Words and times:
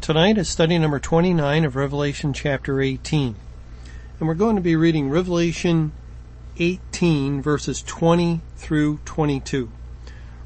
Tonight 0.00 0.38
is 0.38 0.48
study 0.48 0.78
number 0.78 0.98
29 0.98 1.66
of 1.66 1.76
Revelation 1.76 2.32
chapter 2.32 2.80
18. 2.80 3.34
And 4.18 4.28
we're 4.28 4.34
going 4.34 4.56
to 4.56 4.62
be 4.62 4.74
reading 4.74 5.10
Revelation 5.10 5.92
18 6.56 7.42
verses 7.42 7.82
20 7.82 8.40
through 8.56 9.00
22. 9.04 9.70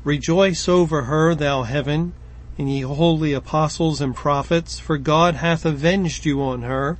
Rejoice 0.03 0.69
over 0.69 1.03
her, 1.03 1.37
thou 1.37 1.63
heaven, 1.63 2.13
and 2.59 2.69
ye 2.73 2.81
holy 2.81 3.33
apostles 3.33 4.01
and 4.01 4.17
prophets, 4.17 4.81
for 4.81 4.99
God 4.99 5.37
hath 5.37 5.65
avenged 5.65 6.25
you 6.25 6.43
on 6.43 6.63
her. 6.63 6.99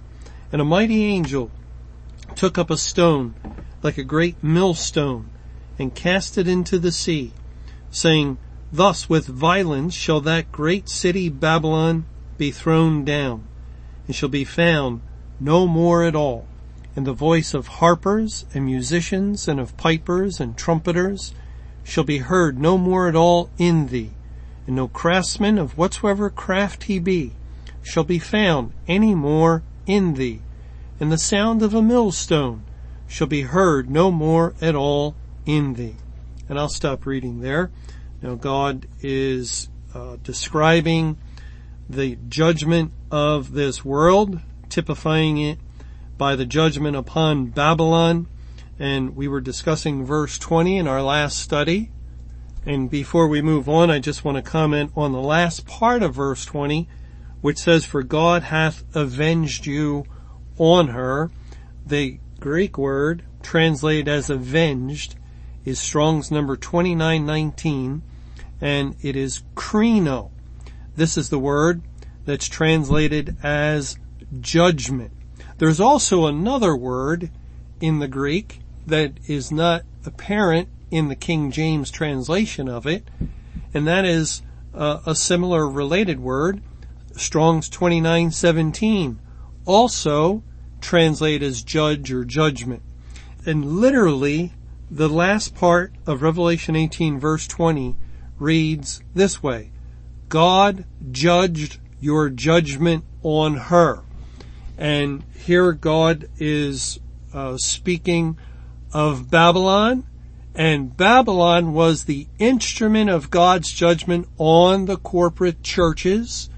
And 0.53 0.63
a 0.63 0.65
mighty 0.65 1.05
angel 1.05 1.51
took 2.37 2.59
up 2.59 2.71
a 2.71 2.77
stone 2.77 3.35
like 3.83 3.99
a 3.99 4.05
great 4.05 4.41
millstone 4.41 5.31
and 5.81 5.95
cast 5.95 6.39
it 6.39 6.47
into 6.47 6.79
the 6.79 6.93
sea, 6.93 7.33
saying, 7.91 8.39
Thus 8.71 9.09
with 9.09 9.27
violence 9.27 9.95
shall 9.95 10.21
that 10.21 10.53
great 10.53 10.89
city 10.89 11.29
Babylon 11.29 12.05
be 12.43 12.51
thrown 12.51 13.05
down, 13.05 13.47
and 14.09 14.17
shall 14.17 14.29
be 14.29 14.45
found 14.45 15.01
no 15.39 15.65
more 15.65 16.03
at 16.03 16.17
all. 16.17 16.45
And 16.97 17.07
the 17.07 17.13
voice 17.13 17.55
of 17.55 17.79
harpers 17.79 18.47
and 18.53 18.67
musicians 18.67 19.47
and 19.47 19.61
of 19.61 19.77
pipers 19.77 20.41
and 20.41 20.57
trumpeters 20.57 21.35
shall 21.85 22.03
be 22.03 22.19
heard 22.19 22.59
no 22.59 22.77
more 22.77 23.07
at 23.07 23.15
all 23.15 23.49
in 23.59 23.87
thee, 23.87 24.11
and 24.67 24.75
no 24.75 24.89
craftsman 24.89 25.57
of 25.57 25.79
whatsoever 25.79 26.29
craft 26.31 26.85
he 26.85 26.99
be 26.99 27.31
shall 27.81 28.03
be 28.03 28.19
found 28.19 28.73
any 28.89 29.15
more 29.15 29.63
in 29.87 30.15
thee, 30.15 30.41
and 30.99 31.13
the 31.13 31.19
sound 31.19 31.63
of 31.63 31.75
a 31.75 31.81
millstone 31.81 32.65
shall 33.07 33.29
be 33.29 33.43
heard 33.43 33.89
no 33.89 34.11
more 34.11 34.53
at 34.61 34.75
all 34.75 35.15
in 35.47 35.75
thee. 35.75 35.95
And 36.49 36.59
I'll 36.59 36.69
stop 36.69 37.07
reading 37.07 37.41
there. 37.41 37.71
Now 38.21 38.35
God 38.35 38.89
is 39.01 39.69
uh, 39.95 40.17
describing 40.25 41.19
the 41.89 42.17
judgment 42.29 42.93
of 43.11 43.53
this 43.53 43.85
world, 43.85 44.41
typifying 44.69 45.39
it 45.39 45.59
by 46.17 46.37
the 46.37 46.47
judgment 46.47 46.97
upon 46.97 47.47
Babylon. 47.47 48.27
And 48.79 49.15
we 49.15 49.29
were 49.29 49.41
discussing 49.41 50.05
verse 50.05 50.39
20 50.39 50.79
in 50.79 50.89
our 50.89 51.03
last 51.03 51.39
study. 51.39 51.91
And 52.65 52.91
before 52.91 53.29
we 53.29 53.43
move 53.43 53.69
on, 53.69 53.91
I 53.91 53.99
just 53.99 54.25
want 54.25 54.37
to 54.37 54.43
comment 54.43 54.93
on 54.97 55.13
the 55.13 55.21
last 55.21 55.67
part 55.67 56.03
of 56.03 56.15
verse 56.15 56.45
20, 56.45 56.89
which 57.41 57.59
says, 57.59 57.85
For 57.85 58.03
God 58.03 58.45
hath 58.45 58.85
avenged 58.95 59.67
you 59.67 60.05
on 60.59 60.89
her. 60.89 61.31
The 61.85 62.19
Greek 62.41 62.79
word 62.79 63.25
translated 63.43 64.09
as 64.09 64.31
avenged 64.31 65.17
is 65.65 65.79
Strong's 65.79 66.31
number 66.31 66.57
2919 66.57 68.03
and 68.61 68.97
it 69.03 69.17
is 69.17 69.43
krino. 69.55 70.32
This 70.97 71.17
is 71.17 71.31
the 71.31 71.39
word 71.39 71.83
that's 72.25 72.49
translated 72.49 73.37
as 73.43 73.99
judgment. 74.41 75.13
There's 75.59 75.81
also 75.81 76.27
another 76.27 76.77
word 76.77 77.31
in 77.81 77.99
the 77.99 78.09
Greek 78.09 78.61
that 78.87 79.13
is 79.27 79.51
not 79.51 79.83
apparent 80.05 80.69
in 80.91 81.09
the 81.09 81.17
King 81.17 81.51
James 81.51 81.91
translation 81.91 82.69
of 82.69 82.87
it, 82.87 83.09
and 83.73 83.87
that 83.87 84.05
is 84.05 84.43
uh, 84.75 85.01
a 85.07 85.15
similar 85.15 85.69
related 85.69 86.21
word, 86.21 86.63
Strong's 87.17 87.69
2917, 87.69 89.19
also 89.65 90.43
translated 90.81 91.43
as 91.43 91.63
judge 91.63 92.13
or 92.13 92.25
judgment. 92.25 92.83
And 93.47 93.81
literally, 93.81 94.53
the 94.91 95.09
last 95.09 95.55
part 95.55 95.93
of 96.07 96.23
Revelation 96.23 96.77
18 96.77 97.19
verse 97.19 97.47
20 97.47 97.97
reads 98.39 99.03
this 99.15 99.43
way, 99.43 99.71
God 100.33 100.87
judged 101.11 101.77
your 102.01 102.31
judgment 102.31 103.05
on 103.23 103.55
her. 103.55 104.01
And 104.79 105.25
here 105.35 105.75
God 105.75 106.27
is 106.39 106.99
uh, 107.35 107.59
speaking 107.59 108.39
of 108.95 109.31
Babylon, 109.31 110.05
and 110.55 110.97
Babylon 110.97 111.75
was 111.75 112.05
the 112.05 112.29
instrument 112.39 113.11
of 113.11 113.29
God's 113.29 113.71
judgment 113.71 114.27
on 114.39 114.87
the 114.87 114.97
corporate 114.97 115.63
churches, 115.63 116.49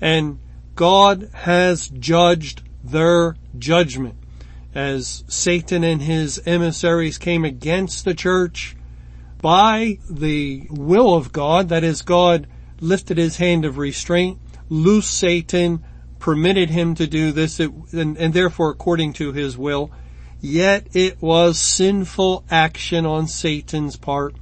and 0.00 0.38
God 0.76 1.28
has 1.34 1.88
judged 1.88 2.62
their 2.84 3.34
judgment. 3.58 4.14
As 4.72 5.24
Satan 5.26 5.82
and 5.82 6.02
his 6.02 6.40
emissaries 6.46 7.18
came 7.18 7.44
against 7.44 8.04
the 8.04 8.14
church 8.14 8.76
by 9.42 9.98
the 10.08 10.68
will 10.70 11.12
of 11.14 11.32
God, 11.32 11.70
that 11.70 11.82
is 11.82 12.02
God 12.02 12.46
lifted 12.80 13.18
his 13.18 13.36
hand 13.36 13.64
of 13.64 13.78
restraint, 13.78 14.38
loosed 14.68 15.16
Satan, 15.16 15.84
permitted 16.18 16.70
him 16.70 16.94
to 16.94 17.06
do 17.06 17.32
this, 17.32 17.60
it, 17.60 17.70
and, 17.92 18.16
and 18.16 18.34
therefore 18.34 18.70
according 18.70 19.12
to 19.14 19.32
his 19.32 19.56
will. 19.56 19.90
Yet 20.40 20.88
it 20.92 21.20
was 21.20 21.58
sinful 21.58 22.44
action 22.50 23.06
on 23.06 23.26
Satan's 23.26 23.96
part, 23.96 24.34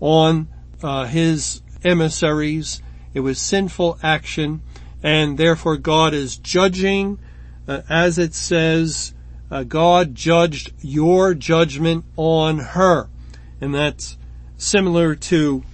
on 0.00 0.48
uh, 0.82 1.06
his 1.06 1.62
emissaries. 1.84 2.82
It 3.14 3.20
was 3.20 3.38
sinful 3.38 3.98
action, 4.02 4.62
and 5.02 5.38
therefore 5.38 5.76
God 5.76 6.14
is 6.14 6.36
judging, 6.36 7.18
uh, 7.66 7.82
as 7.88 8.18
it 8.18 8.34
says, 8.34 9.14
uh, 9.50 9.62
God 9.62 10.14
judged 10.14 10.72
your 10.80 11.34
judgment 11.34 12.04
on 12.16 12.58
her, 12.58 13.08
and 13.60 13.74
that's 13.74 14.18
similar 14.56 15.14
to 15.14 15.64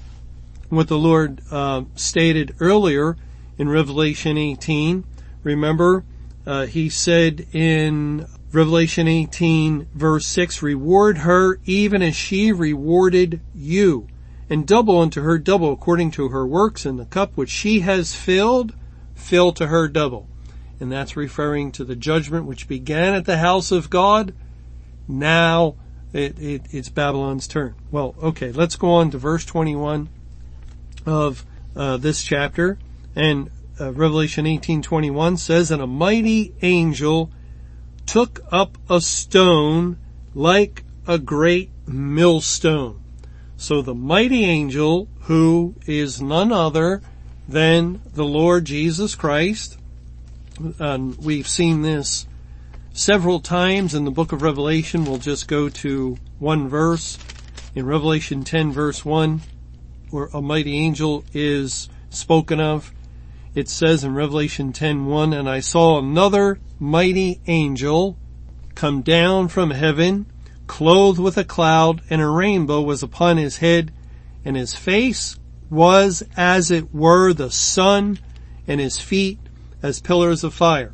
what 0.74 0.88
the 0.88 0.98
Lord 0.98 1.40
uh, 1.50 1.84
stated 1.94 2.54
earlier 2.60 3.16
in 3.58 3.68
Revelation 3.68 4.36
18. 4.36 5.04
Remember, 5.42 6.04
uh, 6.46 6.66
he 6.66 6.88
said 6.88 7.46
in 7.52 8.26
Revelation 8.52 9.08
18 9.08 9.88
verse 9.94 10.26
6, 10.26 10.62
reward 10.62 11.18
her 11.18 11.58
even 11.64 12.02
as 12.02 12.14
she 12.14 12.52
rewarded 12.52 13.40
you, 13.54 14.06
and 14.48 14.66
double 14.66 15.00
unto 15.00 15.22
her 15.22 15.38
double 15.38 15.72
according 15.72 16.10
to 16.12 16.28
her 16.28 16.46
works, 16.46 16.86
and 16.86 16.98
the 16.98 17.04
cup 17.06 17.32
which 17.34 17.50
she 17.50 17.80
has 17.80 18.14
filled, 18.14 18.74
fill 19.14 19.52
to 19.52 19.68
her 19.68 19.88
double. 19.88 20.28
And 20.80 20.90
that's 20.90 21.16
referring 21.16 21.72
to 21.72 21.84
the 21.84 21.96
judgment 21.96 22.46
which 22.46 22.68
began 22.68 23.14
at 23.14 23.24
the 23.24 23.38
house 23.38 23.72
of 23.72 23.90
God. 23.90 24.34
Now 25.08 25.76
it, 26.12 26.38
it, 26.38 26.62
it's 26.70 26.88
Babylon's 26.88 27.48
turn. 27.48 27.74
Well, 27.90 28.14
okay, 28.22 28.52
let's 28.52 28.76
go 28.76 28.90
on 28.92 29.10
to 29.10 29.18
verse 29.18 29.44
21 29.44 30.08
of 31.06 31.44
uh, 31.76 31.96
this 31.96 32.22
chapter. 32.22 32.78
And 33.14 33.50
uh, 33.80 33.92
Revelation 33.92 34.46
18:21 34.46 35.38
says, 35.38 35.70
"And 35.70 35.82
a 35.82 35.86
mighty 35.86 36.54
angel 36.62 37.30
took 38.06 38.40
up 38.50 38.78
a 38.88 39.00
stone 39.00 39.98
like 40.34 40.84
a 41.06 41.18
great 41.18 41.70
millstone." 41.86 43.00
So 43.56 43.82
the 43.82 43.94
mighty 43.94 44.44
angel, 44.44 45.08
who 45.22 45.74
is 45.86 46.20
none 46.20 46.52
other 46.52 47.02
than 47.48 48.00
the 48.12 48.24
Lord 48.24 48.64
Jesus 48.64 49.14
Christ, 49.14 49.78
and 50.78 51.16
we've 51.18 51.48
seen 51.48 51.82
this 51.82 52.26
several 52.92 53.40
times 53.40 53.94
in 53.94 54.04
the 54.04 54.10
book 54.10 54.32
of 54.32 54.42
Revelation. 54.42 55.04
We'll 55.04 55.18
just 55.18 55.48
go 55.48 55.68
to 55.68 56.16
one 56.38 56.68
verse 56.68 57.18
in 57.74 57.86
Revelation 57.86 58.44
10 58.44 58.72
verse 58.72 59.04
1 59.04 59.40
where 60.14 60.30
a 60.32 60.40
mighty 60.40 60.78
angel 60.78 61.24
is 61.34 61.88
spoken 62.08 62.60
of. 62.60 62.92
It 63.56 63.68
says 63.68 64.04
in 64.04 64.14
Revelation 64.14 64.72
10:1, 64.72 65.32
and 65.36 65.50
I 65.50 65.58
saw 65.58 65.98
another 65.98 66.60
mighty 66.78 67.40
angel 67.48 68.16
come 68.76 69.02
down 69.02 69.48
from 69.48 69.72
heaven, 69.72 70.26
clothed 70.68 71.18
with 71.18 71.36
a 71.36 71.42
cloud, 71.42 72.00
and 72.08 72.22
a 72.22 72.28
rainbow 72.28 72.80
was 72.80 73.02
upon 73.02 73.38
his 73.38 73.56
head, 73.56 73.90
and 74.44 74.56
his 74.56 74.76
face 74.76 75.36
was 75.68 76.22
as 76.36 76.70
it 76.70 76.94
were 76.94 77.32
the 77.32 77.50
sun, 77.50 78.20
and 78.68 78.80
his 78.80 79.00
feet 79.00 79.40
as 79.82 79.98
pillars 79.98 80.44
of 80.44 80.54
fire. 80.54 80.92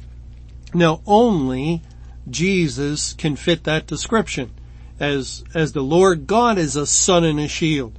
Now 0.72 1.02
only 1.06 1.82
Jesus 2.30 3.12
can 3.12 3.36
fit 3.36 3.64
that 3.64 3.86
description 3.86 4.50
as, 4.98 5.44
as 5.52 5.72
the 5.72 5.82
Lord 5.82 6.26
God 6.26 6.56
is 6.56 6.74
a 6.74 6.86
sun 6.86 7.24
and 7.24 7.38
a 7.38 7.48
shield. 7.48 7.98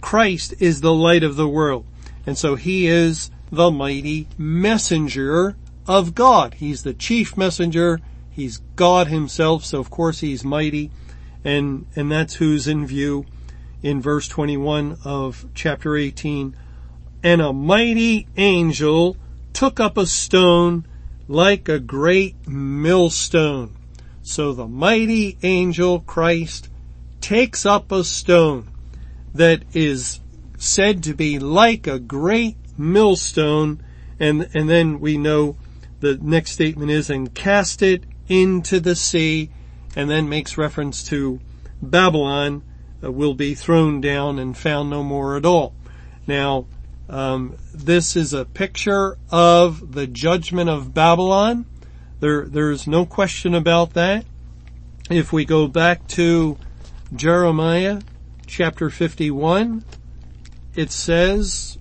Christ 0.00 0.54
is 0.58 0.80
the 0.80 0.94
light 0.94 1.22
of 1.22 1.36
the 1.36 1.48
world. 1.48 1.86
And 2.26 2.36
so 2.36 2.54
he 2.54 2.86
is 2.86 3.30
the 3.50 3.70
mighty 3.70 4.28
messenger 4.38 5.56
of 5.86 6.14
God. 6.14 6.54
He's 6.54 6.82
the 6.82 6.94
chief 6.94 7.36
messenger. 7.36 8.00
He's 8.30 8.58
God 8.76 9.08
himself. 9.08 9.64
So 9.64 9.80
of 9.80 9.90
course 9.90 10.20
he's 10.20 10.44
mighty. 10.44 10.90
And, 11.44 11.86
and 11.96 12.10
that's 12.10 12.34
who's 12.34 12.68
in 12.68 12.86
view 12.86 13.26
in 13.82 14.00
verse 14.00 14.28
21 14.28 14.98
of 15.04 15.46
chapter 15.54 15.96
18. 15.96 16.54
And 17.22 17.40
a 17.40 17.52
mighty 17.52 18.28
angel 18.36 19.16
took 19.52 19.80
up 19.80 19.96
a 19.96 20.06
stone 20.06 20.86
like 21.28 21.68
a 21.68 21.78
great 21.78 22.46
millstone. 22.46 23.76
So 24.22 24.52
the 24.52 24.66
mighty 24.66 25.38
angel 25.42 26.00
Christ 26.00 26.68
takes 27.20 27.66
up 27.66 27.90
a 27.90 28.04
stone 28.04 28.68
that 29.34 29.62
is 29.72 30.20
said 30.58 31.02
to 31.04 31.14
be 31.14 31.38
like 31.38 31.86
a 31.86 31.98
great 31.98 32.56
millstone 32.76 33.82
and, 34.18 34.48
and 34.52 34.68
then 34.68 35.00
we 35.00 35.16
know 35.16 35.56
the 36.00 36.18
next 36.20 36.52
statement 36.52 36.90
is 36.90 37.10
and 37.10 37.34
cast 37.34 37.82
it 37.82 38.04
into 38.28 38.80
the 38.80 38.94
sea 38.94 39.50
and 39.96 40.10
then 40.10 40.28
makes 40.28 40.58
reference 40.58 41.02
to 41.04 41.40
Babylon 41.82 42.62
uh, 43.02 43.10
will 43.10 43.34
be 43.34 43.54
thrown 43.54 44.00
down 44.00 44.38
and 44.38 44.56
found 44.56 44.90
no 44.90 45.02
more 45.02 45.36
at 45.36 45.46
all. 45.46 45.74
Now, 46.26 46.66
um, 47.08 47.56
this 47.74 48.14
is 48.14 48.32
a 48.32 48.44
picture 48.44 49.18
of 49.30 49.92
the 49.92 50.06
judgment 50.06 50.70
of 50.70 50.94
Babylon. 50.94 51.66
There, 52.20 52.46
there's 52.46 52.86
no 52.86 53.06
question 53.06 53.54
about 53.54 53.94
that. 53.94 54.24
If 55.10 55.32
we 55.32 55.44
go 55.44 55.66
back 55.66 56.06
to 56.08 56.56
Jeremiah 57.14 58.00
chapter 58.50 58.90
51, 58.90 59.84
it 60.74 60.90
says, 60.90 61.78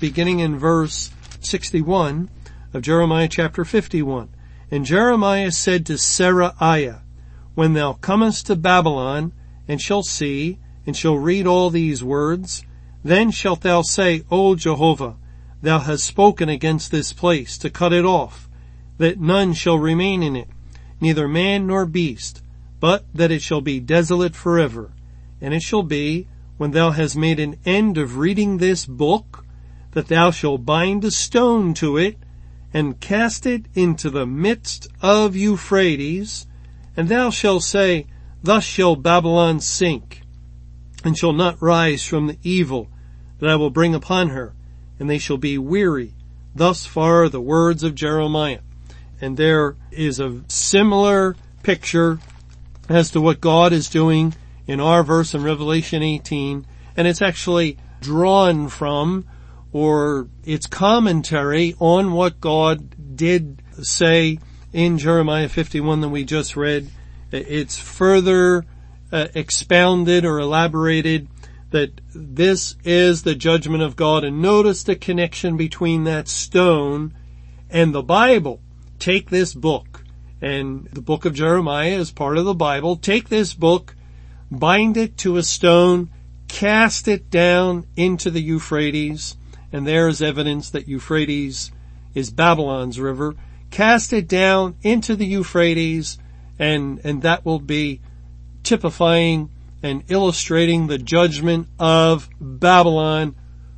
beginning 0.00 0.40
in 0.40 0.58
verse 0.58 1.12
61 1.40 2.28
of 2.74 2.82
Jeremiah 2.82 3.28
chapter 3.28 3.64
51, 3.64 4.28
and 4.72 4.84
Jeremiah 4.84 5.52
said 5.52 5.86
to 5.86 5.92
Seraiah, 5.92 7.02
when 7.54 7.74
thou 7.74 7.92
comest 7.92 8.46
to 8.46 8.56
Babylon, 8.56 9.32
and 9.68 9.80
shall 9.80 10.02
see, 10.02 10.58
and 10.84 10.96
shall 10.96 11.16
read 11.16 11.46
all 11.46 11.70
these 11.70 12.02
words, 12.02 12.64
then 13.04 13.30
shalt 13.30 13.60
thou 13.60 13.82
say, 13.82 14.24
O 14.32 14.56
Jehovah, 14.56 15.16
thou 15.62 15.78
hast 15.78 16.02
spoken 16.02 16.48
against 16.48 16.90
this 16.90 17.12
place 17.12 17.56
to 17.58 17.70
cut 17.70 17.92
it 17.92 18.04
off, 18.04 18.48
that 18.98 19.20
none 19.20 19.52
shall 19.52 19.78
remain 19.78 20.24
in 20.24 20.34
it, 20.34 20.48
neither 21.00 21.28
man 21.28 21.68
nor 21.68 21.86
beast, 21.86 22.42
but 22.80 23.04
that 23.14 23.30
it 23.30 23.42
shall 23.42 23.60
be 23.60 23.78
desolate 23.78 24.34
forever. 24.34 24.90
And 25.40 25.54
it 25.54 25.62
shall 25.62 25.82
be, 25.82 26.26
when 26.58 26.72
thou 26.72 26.90
hast 26.90 27.16
made 27.16 27.40
an 27.40 27.56
end 27.64 27.96
of 27.96 28.18
reading 28.18 28.58
this 28.58 28.84
book, 28.84 29.44
that 29.92 30.08
thou 30.08 30.30
shalt 30.30 30.66
bind 30.66 31.04
a 31.04 31.10
stone 31.10 31.74
to 31.74 31.96
it, 31.96 32.18
and 32.72 33.00
cast 33.00 33.46
it 33.46 33.64
into 33.74 34.10
the 34.10 34.26
midst 34.26 34.86
of 35.02 35.34
Euphrates, 35.34 36.46
and 36.96 37.08
thou 37.08 37.30
shalt 37.30 37.62
say, 37.62 38.06
Thus 38.42 38.64
shall 38.64 38.96
Babylon 38.96 39.60
sink, 39.60 40.22
and 41.04 41.16
shall 41.16 41.32
not 41.32 41.60
rise 41.60 42.04
from 42.04 42.26
the 42.26 42.38
evil 42.42 42.88
that 43.38 43.48
I 43.50 43.56
will 43.56 43.70
bring 43.70 43.94
upon 43.94 44.28
her, 44.28 44.54
and 44.98 45.08
they 45.08 45.18
shall 45.18 45.38
be 45.38 45.58
weary. 45.58 46.14
Thus 46.54 46.86
far 46.86 47.28
the 47.28 47.40
words 47.40 47.82
of 47.82 47.94
Jeremiah. 47.94 48.60
And 49.20 49.36
there 49.36 49.76
is 49.90 50.20
a 50.20 50.42
similar 50.48 51.36
picture 51.62 52.18
as 52.88 53.10
to 53.10 53.20
what 53.20 53.40
God 53.40 53.72
is 53.72 53.88
doing 53.88 54.34
in 54.70 54.78
our 54.78 55.02
verse 55.02 55.34
in 55.34 55.42
Revelation 55.42 56.00
18, 56.00 56.64
and 56.96 57.08
it's 57.08 57.20
actually 57.20 57.76
drawn 58.00 58.68
from 58.68 59.26
or 59.72 60.28
it's 60.44 60.68
commentary 60.68 61.74
on 61.80 62.12
what 62.12 62.40
God 62.40 63.16
did 63.16 63.62
say 63.82 64.38
in 64.72 64.96
Jeremiah 64.96 65.48
51 65.48 66.02
that 66.02 66.08
we 66.08 66.24
just 66.24 66.56
read 66.56 66.88
it's 67.32 67.78
further 67.78 68.64
uh, 69.10 69.26
expounded 69.34 70.24
or 70.24 70.38
elaborated 70.38 71.26
that 71.70 72.00
this 72.14 72.76
is 72.84 73.24
the 73.24 73.34
judgment 73.34 73.82
of 73.82 73.96
God 73.96 74.22
and 74.22 74.40
notice 74.40 74.84
the 74.84 74.94
connection 74.94 75.56
between 75.56 76.04
that 76.04 76.28
stone 76.28 77.12
and 77.68 77.92
the 77.92 78.02
Bible. 78.02 78.60
Take 79.00 79.30
this 79.30 79.52
book 79.52 80.04
and 80.40 80.86
the 80.92 81.02
book 81.02 81.24
of 81.24 81.34
Jeremiah 81.34 81.98
is 81.98 82.12
part 82.12 82.38
of 82.38 82.44
the 82.44 82.54
Bible. 82.54 82.96
Take 82.96 83.28
this 83.28 83.52
book, 83.52 83.96
bind 84.50 84.96
it 84.96 85.16
to 85.18 85.36
a 85.36 85.42
stone, 85.42 86.10
cast 86.48 87.08
it 87.08 87.30
down 87.30 87.86
into 87.96 88.30
the 88.30 88.42
Euphrates 88.42 89.36
and 89.72 89.86
there 89.86 90.08
is 90.08 90.20
evidence 90.20 90.70
that 90.70 90.88
Euphrates 90.88 91.70
is 92.14 92.30
Babylon's 92.30 92.98
river. 92.98 93.34
Cast 93.70 94.12
it 94.12 94.26
down 94.26 94.76
into 94.82 95.14
the 95.14 95.26
Euphrates 95.26 96.18
and, 96.58 97.00
and 97.04 97.22
that 97.22 97.44
will 97.44 97.60
be 97.60 98.00
typifying 98.62 99.50
and 99.82 100.04
illustrating 100.08 100.86
the 100.86 100.98
judgment 100.98 101.68
of 101.78 102.28
Babylon 102.40 103.34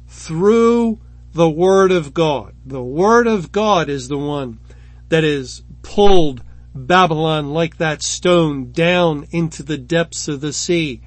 through 0.09 0.99
the 1.35 1.51
Word 1.51 1.93
of 1.93 2.15
God. 2.15 2.55
The 2.65 2.83
Word 2.83 3.27
of 3.27 3.53
God 3.53 3.89
is 3.89 4.09
the 4.09 4.19
one 4.19 4.59
that 5.11 5.25
is 5.25 5.63
pulled 5.83 6.43
Babylon 6.75 7.53
like 7.53 7.77
that 7.77 8.03
stone 8.03 8.73
down 8.73 9.27
into 9.31 9.63
the 9.63 9.79
depths 9.79 10.29
of 10.29 10.41
the 10.41 10.53
sea, 10.53 11.01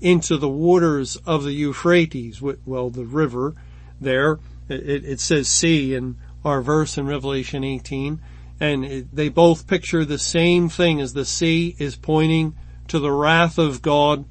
into 0.00 0.36
the 0.36 0.48
waters 0.48 1.16
of 1.24 1.44
the 1.44 1.52
Euphrates, 1.52 2.42
well, 2.42 2.90
the 2.90 3.04
river 3.04 3.54
there. 4.00 4.40
It, 4.68 5.04
it 5.04 5.20
says 5.20 5.48
sea 5.48 5.94
in 5.94 6.16
our 6.44 6.62
verse 6.62 6.98
in 6.98 7.06
Revelation 7.06 7.62
18 7.62 8.20
and 8.62 8.84
it, 8.84 9.14
they 9.14 9.28
both 9.28 9.66
picture 9.66 10.04
the 10.04 10.18
same 10.18 10.68
thing 10.68 11.00
as 11.00 11.14
the 11.14 11.24
sea 11.24 11.74
is 11.80 11.96
pointing 11.96 12.54
to 12.86 13.00
the 13.00 13.10
wrath 13.10 13.58
of 13.58 13.82
God 13.82 14.24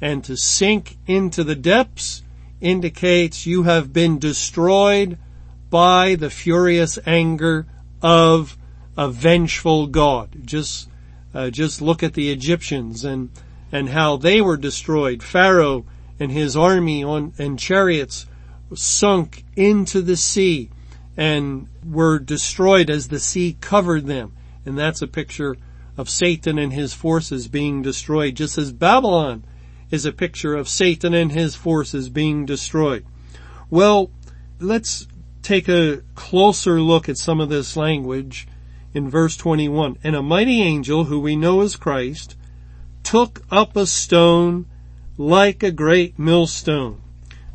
and 0.00 0.22
to 0.24 0.36
sink 0.36 0.96
into 1.08 1.42
the 1.42 1.56
depths 1.56 2.22
indicates 2.60 3.44
you 3.44 3.64
have 3.64 3.92
been 3.92 4.20
destroyed 4.20 5.18
by 5.68 6.14
the 6.14 6.30
furious 6.30 6.96
anger 7.06 7.66
of 8.00 8.56
a 8.96 9.08
vengeful 9.08 9.86
God. 9.86 10.30
Just, 10.44 10.88
uh, 11.34 11.50
just 11.50 11.80
look 11.80 12.02
at 12.02 12.14
the 12.14 12.30
Egyptians 12.30 13.04
and, 13.04 13.30
and 13.70 13.88
how 13.88 14.16
they 14.16 14.40
were 14.40 14.56
destroyed. 14.56 15.22
Pharaoh 15.22 15.84
and 16.20 16.30
his 16.30 16.56
army 16.56 17.02
on, 17.02 17.32
and 17.38 17.58
chariots 17.58 18.26
sunk 18.74 19.44
into 19.56 20.00
the 20.00 20.16
sea 20.16 20.70
and 21.16 21.68
were 21.84 22.18
destroyed 22.18 22.88
as 22.88 23.08
the 23.08 23.18
sea 23.18 23.56
covered 23.60 24.06
them. 24.06 24.32
And 24.64 24.78
that's 24.78 25.02
a 25.02 25.06
picture 25.06 25.56
of 25.96 26.08
Satan 26.08 26.58
and 26.58 26.72
his 26.72 26.94
forces 26.94 27.48
being 27.48 27.82
destroyed, 27.82 28.36
just 28.36 28.56
as 28.56 28.72
Babylon 28.72 29.44
is 29.90 30.06
a 30.06 30.12
picture 30.12 30.54
of 30.54 30.68
Satan 30.68 31.12
and 31.12 31.32
his 31.32 31.54
forces 31.54 32.08
being 32.08 32.46
destroyed. 32.46 33.04
Well, 33.68 34.10
let's 34.58 35.06
take 35.42 35.68
a 35.68 36.02
closer 36.14 36.80
look 36.80 37.08
at 37.08 37.18
some 37.18 37.40
of 37.40 37.48
this 37.48 37.76
language 37.76 38.46
in 38.94 39.08
verse 39.08 39.36
21. 39.36 39.98
And 40.02 40.16
a 40.16 40.22
mighty 40.22 40.62
angel, 40.62 41.04
who 41.04 41.20
we 41.20 41.36
know 41.36 41.60
as 41.60 41.76
Christ, 41.76 42.36
took 43.02 43.42
up 43.50 43.76
a 43.76 43.86
stone 43.86 44.66
like 45.16 45.62
a 45.62 45.70
great 45.70 46.18
millstone. 46.18 47.00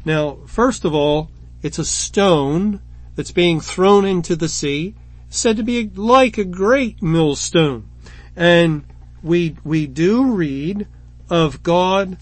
Now, 0.06 0.38
first 0.46 0.86
of 0.86 0.94
all, 0.94 1.30
it's 1.62 1.80
a 1.80 1.86
stone 1.86 2.82
that's 3.16 3.32
being 3.32 3.60
thrown 3.60 4.06
into 4.06 4.36
the 4.36 4.50
sea, 4.50 4.96
said 5.30 5.58
to 5.58 5.64
be 5.64 5.90
like 5.90 6.38
a 6.38 6.46
great 6.46 7.02
millstone. 7.02 7.90
And 8.36 8.86
we, 9.24 9.58
we 9.64 9.88
do 9.88 10.32
read 10.32 10.88
of 11.30 11.64
God 11.64 12.18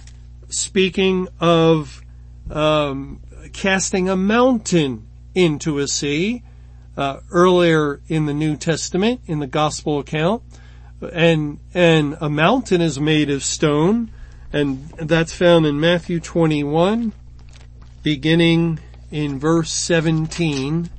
speaking 0.50 1.28
of, 1.40 2.02
um, 2.50 3.22
casting 3.54 4.10
a 4.10 4.16
mountain 4.16 5.08
into 5.34 5.80
a 5.80 5.88
sea, 5.88 6.44
uh, 6.98 7.20
earlier 7.32 8.02
in 8.08 8.25
the 8.25 8.34
New 8.34 8.56
Testament, 8.56 9.22
in 9.25 9.40
the 9.40 9.48
gospel 9.48 10.00
account. 10.00 10.44
And, 11.02 11.60
and 11.74 12.18
a 12.22 12.30
mountain 12.30 12.82
is 12.82 13.00
made 13.00 13.30
of 13.30 13.44
stone, 13.44 14.12
and 14.54 14.88
that's 14.92 15.34
found 15.34 15.66
in 15.66 15.80
Matthew 15.80 16.20
21, 16.20 17.12
beginning 18.02 18.80
in 19.12 19.40
verse 19.40 19.72
17, 19.72 20.90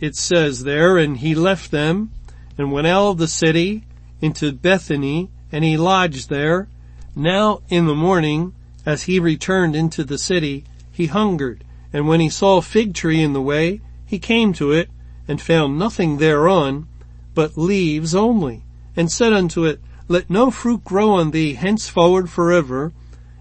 it 0.00 0.14
says 0.14 0.64
there, 0.64 0.98
and 0.98 1.16
he 1.16 1.34
left 1.34 1.70
them 1.70 2.12
and 2.56 2.72
went 2.72 2.86
out 2.86 3.10
of 3.10 3.18
the 3.18 3.28
city 3.28 3.84
into 4.20 4.52
Bethany 4.52 5.30
and 5.50 5.64
he 5.64 5.76
lodged 5.76 6.28
there. 6.28 6.68
Now 7.14 7.62
in 7.68 7.86
the 7.86 7.94
morning, 7.94 8.54
as 8.84 9.04
he 9.04 9.18
returned 9.18 9.74
into 9.74 10.04
the 10.04 10.18
city, 10.18 10.64
he 10.90 11.06
hungered. 11.06 11.64
And 11.92 12.06
when 12.06 12.20
he 12.20 12.28
saw 12.28 12.58
a 12.58 12.62
fig 12.62 12.94
tree 12.94 13.22
in 13.22 13.32
the 13.32 13.42
way, 13.42 13.80
he 14.04 14.18
came 14.18 14.52
to 14.54 14.72
it 14.72 14.90
and 15.28 15.40
found 15.40 15.78
nothing 15.78 16.16
thereon 16.16 16.88
but 17.34 17.56
leaves 17.56 18.14
only 18.14 18.64
and 18.96 19.12
said 19.12 19.32
unto 19.32 19.64
it, 19.64 19.80
let 20.08 20.30
no 20.30 20.50
fruit 20.50 20.82
grow 20.82 21.10
on 21.10 21.30
thee 21.30 21.54
henceforward 21.54 22.30
forever. 22.30 22.92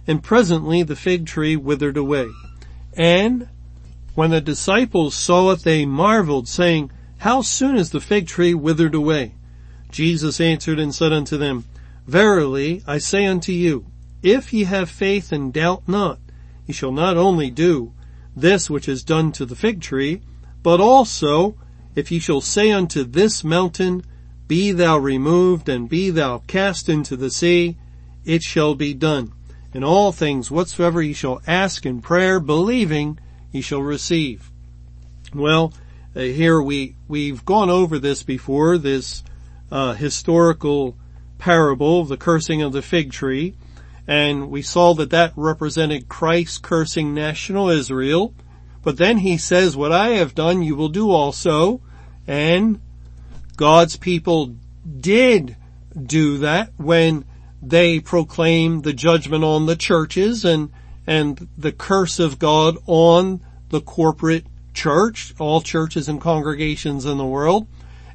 And 0.06 0.22
presently 0.22 0.84
the 0.84 0.96
fig 0.96 1.26
tree 1.26 1.56
withered 1.56 1.98
away. 1.98 2.28
And 2.94 3.48
when 4.16 4.32
the 4.32 4.42
disciples 4.42 5.16
saw 5.16 5.52
it, 5.52 5.64
they 5.64 5.86
marveled, 5.86 6.48
saying, 6.48 6.92
how 7.20 7.42
soon 7.42 7.76
is 7.76 7.90
the 7.90 8.00
fig 8.00 8.28
tree 8.28 8.54
withered 8.54 8.94
away? 8.94 9.34
Jesus 9.90 10.40
answered 10.40 10.80
and 10.80 10.94
said 10.94 11.12
unto 11.12 11.38
them, 11.38 11.66
Verily 12.06 12.84
I 12.86 13.00
say 13.00 13.26
unto 13.26 13.52
you, 13.52 13.88
if 14.22 14.54
ye 14.54 14.66
have 14.66 14.90
faith 14.90 15.32
and 15.32 15.52
doubt 15.52 15.88
not, 15.88 16.20
ye 16.66 16.74
shall 16.74 16.92
not 16.92 17.18
only 17.18 17.50
do 17.50 17.94
this 18.36 18.70
which 18.70 18.88
is 18.88 19.04
done 19.04 19.32
to 19.32 19.46
the 19.46 19.56
fig 19.56 19.82
tree, 19.82 20.22
but 20.62 20.80
also 20.80 21.56
if 21.98 22.12
ye 22.12 22.20
shall 22.20 22.42
say 22.42 22.72
unto 22.72 23.04
this 23.04 23.44
mountain, 23.44 24.06
be 24.48 24.72
thou 24.72 25.00
removed 25.00 25.68
and 25.68 25.90
be 25.90 26.12
thou 26.12 26.38
cast 26.46 26.88
into 26.88 27.18
the 27.18 27.32
sea, 27.32 27.76
it 28.24 28.44
shall 28.44 28.76
be 28.76 28.94
done. 28.94 29.34
In 29.74 29.84
all 29.84 30.12
things 30.12 30.52
whatsoever 30.52 31.02
ye 31.02 31.14
shall 31.14 31.42
ask 31.48 31.88
in 31.88 32.00
prayer, 32.02 32.40
believing, 32.40 33.20
ye 33.52 33.62
shall 33.62 33.82
receive. 33.82 34.52
Well, 35.34 35.74
uh, 36.16 36.20
here 36.20 36.62
we, 36.62 36.96
we've 37.08 37.44
gone 37.44 37.72
over 37.72 37.98
this 37.98 38.22
before, 38.22 38.78
this 38.78 39.24
uh, 39.72 39.94
historical 39.94 40.96
parable 41.40 42.02
of 42.02 42.10
the 42.10 42.18
cursing 42.18 42.62
of 42.62 42.74
the 42.74 42.84
fig 42.84 43.12
tree, 43.12 43.56
and 44.06 44.52
we 44.52 44.62
saw 44.62 44.94
that 44.94 45.10
that 45.10 45.34
represented 45.36 46.10
Christ 46.10 46.62
cursing 46.62 47.16
national 47.16 47.70
Israel, 47.70 48.36
but 48.84 48.98
then 48.98 49.18
he 49.18 49.36
says, 49.38 49.76
what 49.76 49.92
I 49.92 50.10
have 50.10 50.36
done 50.36 50.62
you 50.62 50.76
will 50.76 50.90
do 50.90 51.10
also, 51.10 51.82
and 52.28 52.82
God's 53.56 53.96
people 53.96 54.56
did 55.00 55.56
do 56.06 56.38
that 56.40 56.72
when 56.78 57.26
they 57.62 58.00
proclaimed 58.00 58.84
the 58.84 58.94
judgment 58.94 59.44
on 59.44 59.66
the 59.66 59.76
churches 59.76 60.46
and, 60.46 60.72
and 61.08 61.48
the 61.58 61.72
curse 61.72 62.20
of 62.20 62.38
God 62.38 62.78
on 62.86 63.42
the 63.70 63.82
corporate 63.82 64.46
church, 64.74 65.34
all 65.40 65.62
churches 65.62 66.08
and 66.08 66.22
congregations 66.22 67.06
in 67.06 67.18
the 67.18 67.26
world. 67.26 67.68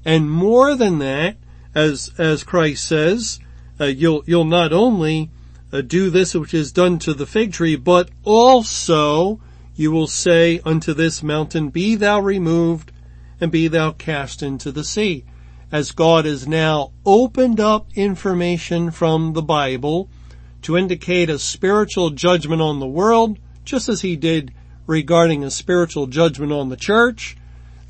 And 0.04 0.30
more 0.30 0.76
than 0.76 0.98
that, 0.98 1.36
as, 1.74 2.12
as 2.18 2.44
Christ 2.44 2.86
says, 2.86 3.40
uh, 3.80 3.86
you'll, 3.86 4.22
you'll 4.26 4.44
not 4.44 4.72
only 4.72 5.30
uh, 5.72 5.80
do 5.80 6.10
this 6.10 6.34
which 6.34 6.54
is 6.54 6.70
done 6.70 6.98
to 7.00 7.14
the 7.14 7.26
fig 7.26 7.52
tree, 7.52 7.76
but 7.76 8.10
also 8.22 9.40
you 9.74 9.90
will 9.90 10.06
say 10.06 10.60
unto 10.64 10.92
this 10.92 11.22
mountain, 11.22 11.70
be 11.70 11.94
thou 11.96 12.20
removed 12.20 12.91
and 13.42 13.50
be 13.50 13.66
thou 13.66 13.90
cast 13.90 14.40
into 14.40 14.70
the 14.70 14.84
sea. 14.84 15.24
As 15.72 15.90
God 15.90 16.26
has 16.26 16.46
now 16.46 16.92
opened 17.04 17.58
up 17.58 17.88
information 17.96 18.92
from 18.92 19.32
the 19.32 19.42
Bible 19.42 20.08
to 20.62 20.76
indicate 20.76 21.28
a 21.28 21.40
spiritual 21.40 22.10
judgment 22.10 22.62
on 22.62 22.78
the 22.78 22.86
world, 22.86 23.38
just 23.64 23.88
as 23.88 24.02
he 24.02 24.14
did 24.14 24.54
regarding 24.86 25.42
a 25.42 25.50
spiritual 25.50 26.06
judgment 26.06 26.52
on 26.52 26.68
the 26.68 26.76
church. 26.76 27.36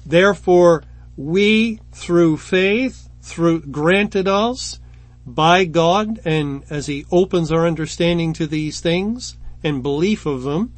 Therefore, 0.06 0.84
we 1.18 1.80
through 1.92 2.38
faith, 2.38 3.10
through 3.20 3.60
granted 3.60 4.26
us 4.26 4.80
by 5.26 5.64
God 5.66 6.18
and 6.24 6.64
as 6.70 6.86
he 6.86 7.04
opens 7.12 7.52
our 7.52 7.66
understanding 7.66 8.32
to 8.34 8.46
these 8.46 8.80
things 8.80 9.36
and 9.62 9.82
belief 9.82 10.24
of 10.24 10.44
them, 10.44 10.72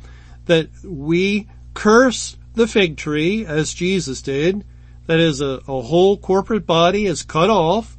that 0.46 0.68
we 0.82 1.48
curse 1.74 2.36
the 2.54 2.66
fig 2.66 2.96
tree 2.96 3.44
as 3.44 3.74
Jesus 3.74 4.22
did, 4.22 4.64
that 5.06 5.20
is 5.20 5.40
a, 5.40 5.60
a 5.68 5.82
whole 5.82 6.16
corporate 6.16 6.66
body 6.66 7.06
is 7.06 7.22
cut 7.22 7.50
off, 7.50 7.96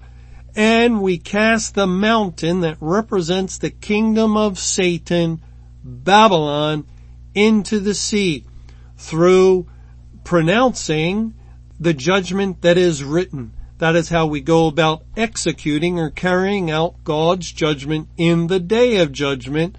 and 0.55 1.01
we 1.01 1.17
cast 1.17 1.75
the 1.75 1.87
mountain 1.87 2.61
that 2.61 2.77
represents 2.79 3.57
the 3.57 3.69
kingdom 3.69 4.37
of 4.37 4.57
Satan, 4.57 5.41
Babylon, 5.83 6.87
into 7.33 7.79
the 7.79 7.93
sea 7.93 8.45
through 8.97 9.67
pronouncing 10.23 11.35
the 11.79 11.93
judgment 11.93 12.61
that 12.61 12.77
is 12.77 13.03
written. 13.03 13.53
That 13.77 13.97
is 13.97 14.07
how 14.07 14.27
we 14.27 14.39
go 14.39 14.67
about 14.67 15.03
executing 15.17 15.99
or 15.99 16.09
carrying 16.09 16.71
out 16.71 17.03
God's 17.03 17.51
judgment 17.51 18.07
in 18.15 18.47
the 18.47 18.61
day 18.61 18.97
of 18.97 19.11
judgment. 19.11 19.77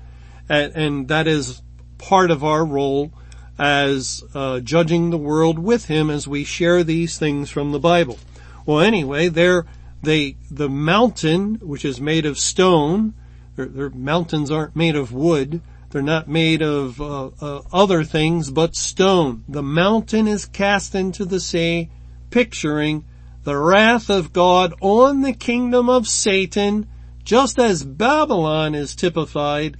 And, 0.48 0.76
and 0.76 1.08
that 1.08 1.26
is 1.26 1.62
part 1.96 2.30
of 2.30 2.44
our 2.44 2.64
role 2.64 3.12
as 3.58 4.22
uh, 4.34 4.60
judging 4.60 5.10
the 5.10 5.18
world 5.18 5.58
with 5.58 5.86
him 5.86 6.10
as 6.10 6.28
we 6.28 6.44
share 6.44 6.84
these 6.84 7.18
things 7.18 7.50
from 7.50 7.72
the 7.72 7.78
Bible. 7.78 8.18
Well, 8.64 8.80
anyway, 8.80 9.28
there 9.28 9.66
they 10.02 10.36
the 10.50 10.68
mountain 10.68 11.56
which 11.56 11.84
is 11.84 12.00
made 12.00 12.26
of 12.26 12.38
stone. 12.38 13.14
Their, 13.56 13.66
their 13.66 13.90
mountains 13.90 14.50
aren't 14.50 14.76
made 14.76 14.96
of 14.96 15.12
wood. 15.12 15.62
They're 15.90 16.02
not 16.02 16.28
made 16.28 16.62
of 16.62 17.00
uh, 17.00 17.30
uh, 17.40 17.62
other 17.72 18.04
things 18.04 18.50
but 18.50 18.76
stone. 18.76 19.44
The 19.48 19.62
mountain 19.62 20.28
is 20.28 20.44
cast 20.44 20.94
into 20.94 21.24
the 21.24 21.40
sea, 21.40 21.90
picturing 22.30 23.04
the 23.44 23.56
wrath 23.56 24.10
of 24.10 24.32
God 24.32 24.74
on 24.80 25.22
the 25.22 25.32
kingdom 25.32 25.88
of 25.88 26.08
Satan, 26.08 26.86
just 27.24 27.58
as 27.58 27.84
Babylon 27.84 28.74
is 28.74 28.96
typified 28.96 29.76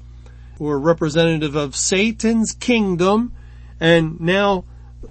or 0.59 0.79
representative 0.79 1.57
of 1.57 1.77
Satan's 1.77 2.53
kingdom. 2.53 3.33
And 3.81 4.21
now 4.21 4.65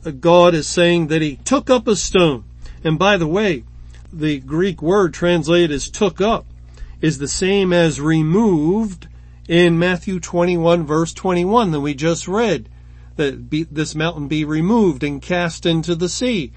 uh, 0.05 0.11
God 0.11 0.53
is 0.53 0.67
saying 0.67 1.07
that 1.07 1.21
he 1.21 1.37
took 1.37 1.69
up 1.69 1.87
a 1.87 1.95
stone. 1.95 2.43
And 2.83 2.99
by 2.99 3.17
the 3.17 3.27
way, 3.27 3.63
the 4.11 4.39
Greek 4.39 4.81
word 4.81 5.13
translated 5.13 5.71
as 5.71 5.89
took 5.89 6.21
up 6.21 6.45
is 7.01 7.17
the 7.17 7.27
same 7.27 7.73
as 7.73 7.99
removed 7.99 9.07
in 9.47 9.77
Matthew 9.77 10.19
21 10.19 10.85
verse 10.85 11.13
21 11.13 11.71
that 11.71 11.81
we 11.81 11.93
just 11.93 12.27
read. 12.27 12.69
That 13.15 13.49
be, 13.49 13.63
this 13.63 13.95
mountain 13.95 14.27
be 14.27 14.43
removed 14.43 15.03
and 15.03 15.21
cast 15.21 15.65
into 15.65 15.95
the 15.95 16.09
sea. 16.09 16.51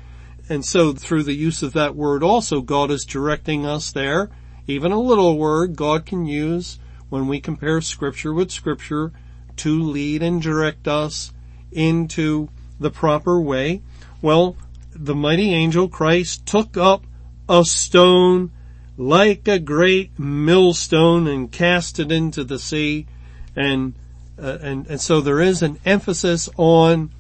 And 0.49 0.65
so 0.65 0.93
through 0.93 1.25
the 1.25 1.35
use 1.35 1.63
of 1.63 1.73
that 1.75 1.95
word 1.95 2.23
also, 2.23 2.61
God 2.61 2.91
is 2.91 3.05
directing 3.05 3.67
us 3.67 3.93
there. 3.93 4.31
Even 4.67 4.91
a 4.91 5.01
little 5.01 5.39
word 5.39 5.77
God 5.77 6.07
can 6.07 6.27
use 6.27 6.79
when 7.11 7.29
we 7.29 7.41
compare 7.41 7.81
scripture 7.81 8.33
with 8.33 8.51
scripture 8.51 9.13
to 9.57 9.83
lead 9.83 10.23
and 10.23 10.41
direct 10.41 10.89
us 10.89 11.33
into 11.73 12.49
the 12.81 12.91
proper 12.91 13.41
way. 13.41 13.83
Well, 14.23 14.57
the 14.93 15.15
mighty 15.15 15.53
angel 15.53 15.89
Christ 15.89 16.47
took 16.47 16.77
up 16.77 17.05
a 17.49 17.65
stone 17.65 18.51
like 18.97 19.47
a 19.47 19.59
great 19.59 20.19
millstone 20.19 21.29
and 21.29 21.53
cast 21.53 22.01
it 22.01 22.11
into 22.11 22.43
the 22.43 22.59
sea 22.59 23.07
and 23.55 23.95
uh, 24.41 24.59
and 24.61 24.87
and 24.89 25.01
so 25.01 25.21
there 25.21 25.41
is 25.41 25.63
an 25.63 25.79
emphasis 25.85 26.49
on 26.57 27.11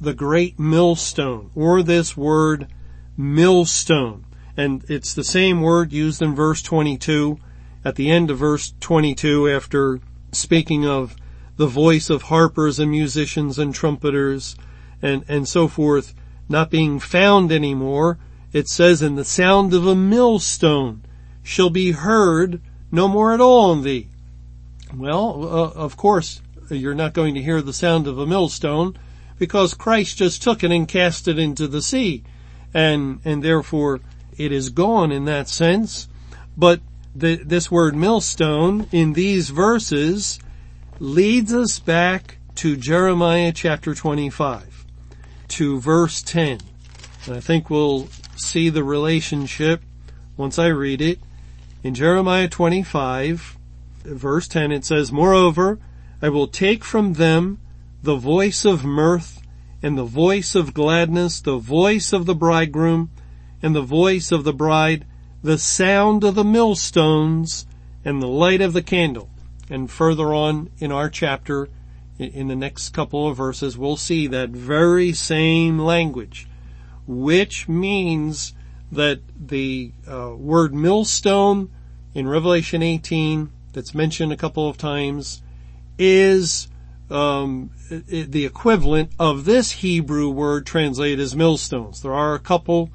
the 0.00 0.12
great 0.12 0.58
millstone 0.58 1.50
or 1.54 1.82
this 1.82 2.16
word 2.16 2.66
millstone 3.16 4.24
and 4.56 4.84
it's 4.88 5.14
the 5.14 5.24
same 5.24 5.60
word 5.60 5.92
used 5.92 6.20
in 6.20 6.34
verse 6.34 6.62
22 6.62 7.38
at 7.84 7.94
the 7.94 8.10
end 8.10 8.30
of 8.30 8.38
verse 8.38 8.74
22 8.80 9.48
after 9.48 10.00
speaking 10.32 10.84
of 10.84 11.14
the 11.60 11.66
voice 11.66 12.08
of 12.08 12.22
harpers 12.22 12.78
and 12.78 12.90
musicians 12.90 13.58
and 13.58 13.74
trumpeters 13.74 14.56
and, 15.02 15.22
and 15.28 15.46
so 15.46 15.68
forth 15.68 16.14
not 16.48 16.70
being 16.70 16.98
found 16.98 17.52
anymore, 17.52 18.16
it 18.50 18.66
says 18.66 19.02
in 19.02 19.14
the 19.14 19.26
sound 19.26 19.74
of 19.74 19.86
a 19.86 19.94
millstone 19.94 21.02
shall 21.42 21.68
be 21.68 21.90
heard 21.90 22.62
no 22.90 23.06
more 23.06 23.34
at 23.34 23.42
all 23.42 23.74
in 23.74 23.82
thee. 23.82 24.08
Well, 24.96 25.44
uh, 25.44 25.70
of 25.78 25.98
course, 25.98 26.40
you're 26.70 26.94
not 26.94 27.12
going 27.12 27.34
to 27.34 27.42
hear 27.42 27.60
the 27.60 27.74
sound 27.74 28.06
of 28.06 28.18
a 28.18 28.26
millstone 28.26 28.96
because 29.38 29.74
Christ 29.74 30.16
just 30.16 30.42
took 30.42 30.64
it 30.64 30.70
and 30.70 30.88
cast 30.88 31.28
it 31.28 31.38
into 31.38 31.68
the 31.68 31.82
sea. 31.82 32.24
And, 32.72 33.20
and 33.22 33.42
therefore 33.42 34.00
it 34.38 34.50
is 34.50 34.70
gone 34.70 35.12
in 35.12 35.26
that 35.26 35.46
sense. 35.46 36.08
But 36.56 36.80
the, 37.14 37.36
this 37.36 37.70
word 37.70 37.94
millstone 37.94 38.86
in 38.92 39.12
these 39.12 39.50
verses 39.50 40.38
leads 41.00 41.54
us 41.54 41.78
back 41.78 42.36
to 42.54 42.76
Jeremiah 42.76 43.52
chapter 43.52 43.94
25, 43.94 44.84
to 45.48 45.80
verse 45.80 46.20
10. 46.20 46.60
And 47.24 47.34
I 47.34 47.40
think 47.40 47.70
we'll 47.70 48.08
see 48.36 48.68
the 48.68 48.84
relationship 48.84 49.80
once 50.36 50.58
I 50.58 50.66
read 50.66 51.00
it. 51.00 51.18
In 51.82 51.94
Jeremiah 51.94 52.48
25, 52.48 53.56
verse 54.04 54.46
10, 54.46 54.72
it 54.72 54.84
says, 54.84 55.10
Moreover, 55.10 55.78
I 56.20 56.28
will 56.28 56.46
take 56.46 56.84
from 56.84 57.14
them 57.14 57.60
the 58.02 58.16
voice 58.16 58.66
of 58.66 58.84
mirth 58.84 59.40
and 59.82 59.96
the 59.96 60.04
voice 60.04 60.54
of 60.54 60.74
gladness, 60.74 61.40
the 61.40 61.56
voice 61.56 62.12
of 62.12 62.26
the 62.26 62.34
bridegroom 62.34 63.10
and 63.62 63.74
the 63.74 63.80
voice 63.80 64.30
of 64.30 64.44
the 64.44 64.52
bride, 64.52 65.06
the 65.42 65.56
sound 65.56 66.24
of 66.24 66.34
the 66.34 66.44
millstones 66.44 67.64
and 68.04 68.20
the 68.20 68.28
light 68.28 68.60
of 68.60 68.74
the 68.74 68.82
candle. 68.82 69.30
And 69.70 69.90
further 69.90 70.34
on 70.34 70.70
in 70.78 70.90
our 70.90 71.08
chapter, 71.08 71.68
in 72.18 72.48
the 72.48 72.56
next 72.56 72.90
couple 72.90 73.28
of 73.28 73.36
verses, 73.36 73.78
we'll 73.78 73.96
see 73.96 74.26
that 74.26 74.50
very 74.50 75.12
same 75.12 75.78
language, 75.78 76.48
which 77.06 77.68
means 77.68 78.52
that 78.92 79.20
the 79.38 79.92
uh, 80.10 80.34
word 80.36 80.74
millstone 80.74 81.70
in 82.12 82.28
Revelation 82.28 82.82
18 82.82 83.50
that's 83.72 83.94
mentioned 83.94 84.32
a 84.32 84.36
couple 84.36 84.68
of 84.68 84.76
times 84.76 85.42
is 85.98 86.68
um, 87.10 87.70
the 87.88 88.44
equivalent 88.44 89.12
of 89.18 89.44
this 89.44 89.70
Hebrew 89.70 90.30
word 90.30 90.66
translated 90.66 91.20
as 91.20 91.36
millstones. 91.36 92.02
There 92.02 92.14
are 92.14 92.34
a 92.34 92.40
couple 92.40 92.90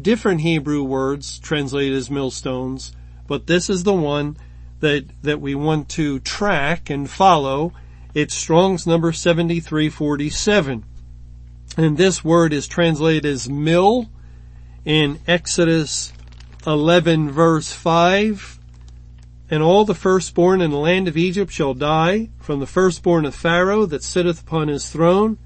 different 0.00 0.40
Hebrew 0.40 0.82
words 0.82 1.38
translated 1.38 1.96
as 1.96 2.10
millstones, 2.10 2.92
but 3.26 3.46
this 3.46 3.70
is 3.70 3.84
the 3.84 3.94
one 3.94 4.36
that, 4.84 5.06
that 5.22 5.40
we 5.40 5.54
want 5.54 5.88
to 5.88 6.20
track 6.20 6.90
and 6.90 7.08
follow. 7.08 7.72
It's 8.12 8.34
Strong's 8.34 8.86
number 8.86 9.12
7347. 9.12 10.84
And 11.78 11.96
this 11.96 12.22
word 12.22 12.52
is 12.52 12.68
translated 12.68 13.24
as 13.24 13.48
mill 13.48 14.10
in 14.84 15.20
Exodus 15.26 16.12
11 16.66 17.30
verse 17.30 17.72
5. 17.72 18.58
And 19.50 19.62
all 19.62 19.86
the 19.86 19.94
firstborn 19.94 20.60
in 20.60 20.70
the 20.70 20.76
land 20.76 21.08
of 21.08 21.16
Egypt 21.16 21.50
shall 21.50 21.72
die, 21.72 22.28
from 22.38 22.60
the 22.60 22.66
firstborn 22.66 23.24
of 23.24 23.34
Pharaoh 23.34 23.86
that 23.86 24.02
sitteth 24.02 24.42
upon 24.42 24.68
his 24.68 24.90
throne, 24.90 25.38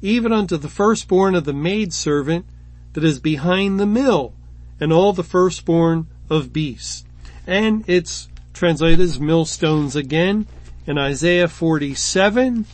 even 0.00 0.32
unto 0.32 0.56
the 0.56 0.68
firstborn 0.68 1.34
of 1.34 1.44
the 1.44 1.52
maidservant 1.52 2.46
that 2.94 3.04
is 3.04 3.18
behind 3.18 3.78
the 3.78 3.86
mill, 3.86 4.32
and 4.80 4.90
all 4.90 5.12
the 5.12 5.22
firstborn 5.22 6.06
of 6.30 6.52
beasts. 6.52 7.04
And 7.46 7.84
it's 7.86 8.29
translated 8.60 9.00
as 9.00 9.18
millstones 9.18 9.96
again 9.96 10.46
in 10.86 10.98
Isaiah 10.98 11.48
47 11.48 12.66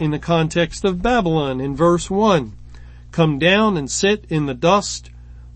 in 0.00 0.10
the 0.10 0.18
context 0.18 0.84
of 0.84 1.00
Babylon 1.00 1.60
in 1.60 1.76
verse 1.76 2.10
1. 2.10 2.52
Come 3.12 3.38
down 3.38 3.76
and 3.76 3.88
sit 3.88 4.24
in 4.28 4.46
the 4.46 4.54
dust, 4.54 5.10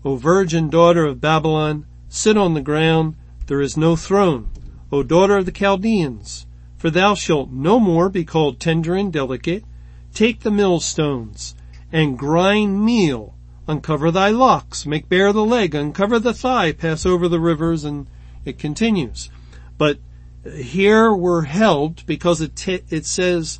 O 0.05 0.15
virgin 0.15 0.69
daughter 0.69 1.03
of 1.03 1.19
Babylon, 1.19 1.85
sit 2.07 2.37
on 2.37 2.53
the 2.53 2.61
ground, 2.61 3.17
there 3.47 3.59
is 3.59 3.75
no 3.75 3.97
throne. 3.97 4.49
O 4.89 5.03
daughter 5.03 5.35
of 5.35 5.45
the 5.45 5.51
Chaldeans, 5.51 6.45
for 6.77 6.89
thou 6.89 7.13
shalt 7.13 7.51
no 7.51 7.77
more 7.77 8.07
be 8.07 8.23
called 8.23 8.61
tender 8.61 8.95
and 8.95 9.11
delicate. 9.11 9.65
Take 10.13 10.43
the 10.43 10.49
millstones 10.49 11.55
and 11.91 12.17
grind 12.17 12.85
meal, 12.85 13.35
uncover 13.67 14.11
thy 14.11 14.29
locks, 14.29 14.85
make 14.85 15.09
bare 15.09 15.33
the 15.33 15.43
leg, 15.43 15.75
uncover 15.75 16.19
the 16.19 16.33
thigh, 16.33 16.71
pass 16.71 17.05
over 17.05 17.27
the 17.27 17.41
rivers, 17.41 17.83
and 17.83 18.07
it 18.45 18.57
continues. 18.57 19.29
But 19.77 19.99
here 20.43 21.13
we're 21.13 21.43
helped 21.43 22.05
because 22.05 22.41
it, 22.41 22.55
t- 22.55 22.83
it 22.89 23.05
says, 23.05 23.59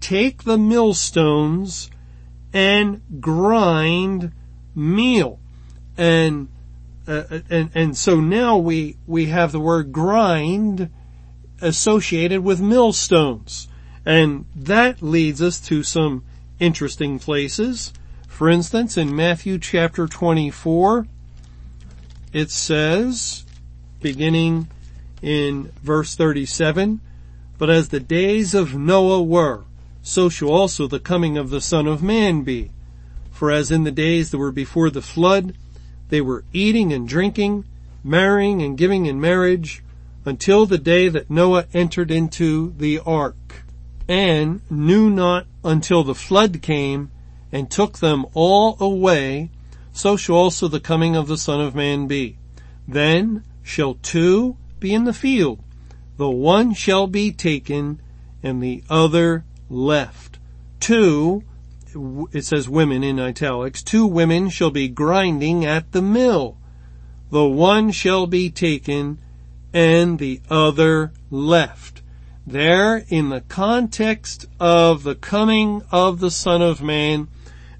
take 0.00 0.44
the 0.44 0.58
millstones 0.58 1.90
and 2.52 3.02
grind 3.20 4.32
meal. 4.74 5.40
And, 5.96 6.48
uh, 7.06 7.40
and, 7.50 7.70
and 7.74 7.96
so 7.96 8.20
now 8.20 8.56
we, 8.56 8.96
we 9.06 9.26
have 9.26 9.52
the 9.52 9.60
word 9.60 9.92
grind 9.92 10.90
associated 11.60 12.42
with 12.42 12.60
millstones. 12.60 13.68
And 14.04 14.44
that 14.54 15.02
leads 15.02 15.42
us 15.42 15.58
to 15.60 15.82
some 15.82 16.24
interesting 16.60 17.18
places. 17.18 17.92
For 18.28 18.48
instance, 18.48 18.96
in 18.96 19.16
Matthew 19.16 19.58
chapter 19.58 20.06
24, 20.06 21.06
it 22.32 22.50
says, 22.50 23.44
beginning 24.00 24.68
in 25.26 25.72
verse 25.82 26.14
37, 26.14 27.00
But 27.58 27.68
as 27.68 27.88
the 27.88 27.98
days 27.98 28.54
of 28.54 28.76
Noah 28.76 29.20
were, 29.24 29.64
so 30.00 30.28
shall 30.28 30.50
also 30.50 30.86
the 30.86 31.00
coming 31.00 31.36
of 31.36 31.50
the 31.50 31.60
Son 31.60 31.88
of 31.88 32.00
Man 32.00 32.42
be. 32.42 32.70
For 33.32 33.50
as 33.50 33.72
in 33.72 33.82
the 33.82 33.90
days 33.90 34.30
that 34.30 34.38
were 34.38 34.52
before 34.52 34.88
the 34.88 35.02
flood, 35.02 35.56
they 36.10 36.20
were 36.20 36.44
eating 36.52 36.92
and 36.92 37.08
drinking, 37.08 37.64
marrying 38.04 38.62
and 38.62 38.78
giving 38.78 39.06
in 39.06 39.20
marriage, 39.20 39.82
until 40.24 40.64
the 40.64 40.78
day 40.78 41.08
that 41.08 41.28
Noah 41.28 41.66
entered 41.74 42.12
into 42.12 42.72
the 42.78 43.00
ark, 43.00 43.64
and 44.06 44.60
knew 44.70 45.10
not 45.10 45.46
until 45.64 46.04
the 46.04 46.14
flood 46.14 46.62
came 46.62 47.10
and 47.50 47.68
took 47.68 47.98
them 47.98 48.26
all 48.32 48.76
away, 48.78 49.50
so 49.92 50.16
shall 50.16 50.36
also 50.36 50.68
the 50.68 50.78
coming 50.78 51.16
of 51.16 51.26
the 51.26 51.36
Son 51.36 51.60
of 51.60 51.74
Man 51.74 52.06
be. 52.06 52.38
Then 52.86 53.42
shall 53.64 53.94
two 53.94 54.56
be 54.86 54.94
in 54.94 55.04
the 55.04 55.12
field, 55.12 55.58
the 56.16 56.30
one 56.30 56.72
shall 56.72 57.08
be 57.08 57.32
taken 57.32 58.00
and 58.40 58.62
the 58.62 58.84
other 58.88 59.44
left. 59.68 60.38
Two, 60.78 61.42
it 62.32 62.44
says 62.44 62.68
women 62.68 63.02
in 63.02 63.18
italics, 63.18 63.82
two 63.82 64.06
women 64.06 64.48
shall 64.48 64.70
be 64.70 64.86
grinding 64.86 65.64
at 65.64 65.90
the 65.90 66.02
mill. 66.02 66.56
The 67.32 67.44
one 67.44 67.90
shall 67.90 68.28
be 68.28 68.48
taken 68.48 69.18
and 69.72 70.20
the 70.20 70.40
other 70.48 71.12
left. 71.32 72.02
There, 72.46 73.04
in 73.08 73.30
the 73.30 73.40
context 73.40 74.46
of 74.60 75.02
the 75.02 75.16
coming 75.16 75.82
of 75.90 76.20
the 76.20 76.30
Son 76.30 76.62
of 76.62 76.80
Man, 76.80 77.26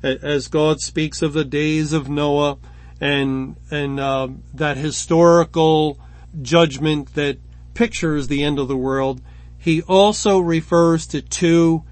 as 0.02 0.48
God 0.48 0.80
speaks 0.80 1.22
of 1.22 1.34
the 1.34 1.44
days 1.44 1.92
of 1.92 2.08
Noah 2.08 2.58
and 3.00 3.54
and 3.70 4.00
uh, 4.00 4.28
that 4.54 4.76
historical 4.76 6.00
judgment 6.42 7.14
that 7.14 7.38
pictures 7.74 8.28
the 8.28 8.42
end 8.42 8.58
of 8.58 8.68
the 8.68 8.76
world. 8.76 9.20
He 9.58 9.82
also 9.82 10.38
refers 10.38 11.06
to 11.08 11.22
two 11.22 11.84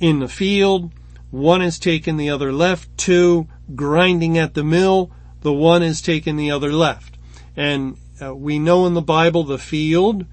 in 0.00 0.20
the 0.20 0.28
field. 0.28 0.92
One 1.30 1.62
is 1.62 1.78
taken, 1.78 2.16
the 2.16 2.30
other 2.30 2.52
left. 2.52 2.96
Two 2.96 3.48
grinding 3.74 4.38
at 4.38 4.54
the 4.54 4.64
mill. 4.64 5.10
The 5.40 5.52
one 5.52 5.82
is 5.82 6.02
taken, 6.02 6.36
the 6.36 6.50
other 6.50 6.72
left. 6.72 7.16
And 7.56 7.96
uh, 8.20 8.34
we 8.34 8.58
know 8.58 8.86
in 8.86 8.94
the 8.94 9.02
Bible 9.02 9.44
the 9.44 9.58
field 9.58 10.26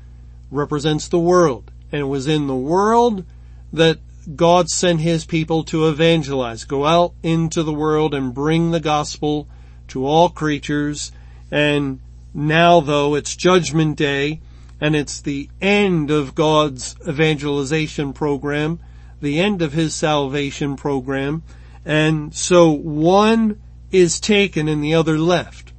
represents 0.52 1.08
the 1.08 1.20
world. 1.20 1.72
And 1.92 2.02
it 2.02 2.06
was 2.06 2.28
in 2.28 2.48
the 2.48 2.56
world 2.56 3.26
that 3.74 4.00
God 4.36 4.70
sent 4.70 5.02
his 5.02 5.26
people 5.26 5.64
to 5.66 5.88
evangelize, 5.88 6.64
go 6.66 6.86
out 6.86 7.14
into 7.24 7.64
the 7.64 7.74
world 7.74 8.14
and 8.14 8.34
bring 8.34 8.72
the 8.72 8.80
gospel 8.80 9.48
to 9.88 10.06
all 10.06 10.30
creatures 10.30 11.12
and 11.50 12.00
now 12.34 12.80
though 12.80 13.16
it's 13.16 13.36
judgment 13.36 13.98
day 13.98 14.42
and 14.82 14.96
it's 14.96 15.22
the 15.22 15.50
end 15.62 16.10
of 16.10 16.36
God's 16.36 16.96
evangelization 17.08 18.14
program, 18.14 18.80
the 19.22 19.40
end 19.40 19.62
of 19.62 19.74
his 19.74 19.94
salvation 19.94 20.76
program. 20.76 21.44
And 21.86 22.34
so 22.34 22.72
one 22.72 23.60
is 23.92 24.20
taken 24.20 24.68
and 24.68 24.84
the 24.84 24.94
other 24.94 25.18
left. 25.18 25.74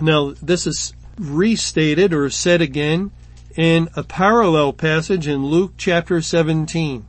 Now 0.00 0.34
this 0.42 0.66
is 0.66 0.94
restated 1.18 2.12
or 2.12 2.28
said 2.30 2.60
again 2.60 3.10
in 3.56 3.88
a 3.96 4.02
parallel 4.02 4.72
passage 4.72 5.26
in 5.26 5.46
Luke 5.46 5.74
chapter 5.76 6.20
17. 6.20 7.06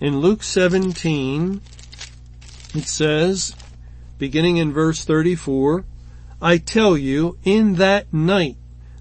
In 0.00 0.20
Luke 0.20 0.42
17, 0.42 1.60
it 2.74 2.84
says, 2.86 3.54
beginning 4.18 4.56
in 4.56 4.72
verse 4.72 5.04
34, 5.04 5.84
I 6.40 6.58
tell 6.58 6.96
you, 6.96 7.36
in 7.44 7.74
that 7.74 8.12
night 8.12 8.56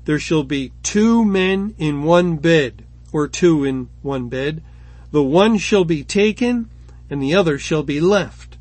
there 0.06 0.19
shall 0.19 0.43
be 0.43 0.71
two 0.84 1.23
men 1.23 1.76
in 1.78 2.04
one 2.04 2.38
bed, 2.38 2.86
or 3.12 3.28
two 3.28 3.63
in 3.63 3.89
one 4.02 4.30
bed. 4.30 4.63
The 5.12 5.23
one 5.23 5.58
shall 5.58 5.84
be 5.84 6.04
taken, 6.04 6.69
and 7.10 7.21
the 7.21 7.36
other 7.36 7.58
shall 7.60 7.84
be 7.84 8.00
left. 8.00 8.58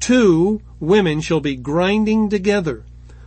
Two 0.00 0.60
women 0.80 1.20
shall 1.20 1.40
be 1.40 1.56
grinding 1.56 2.28
together. 2.28 2.84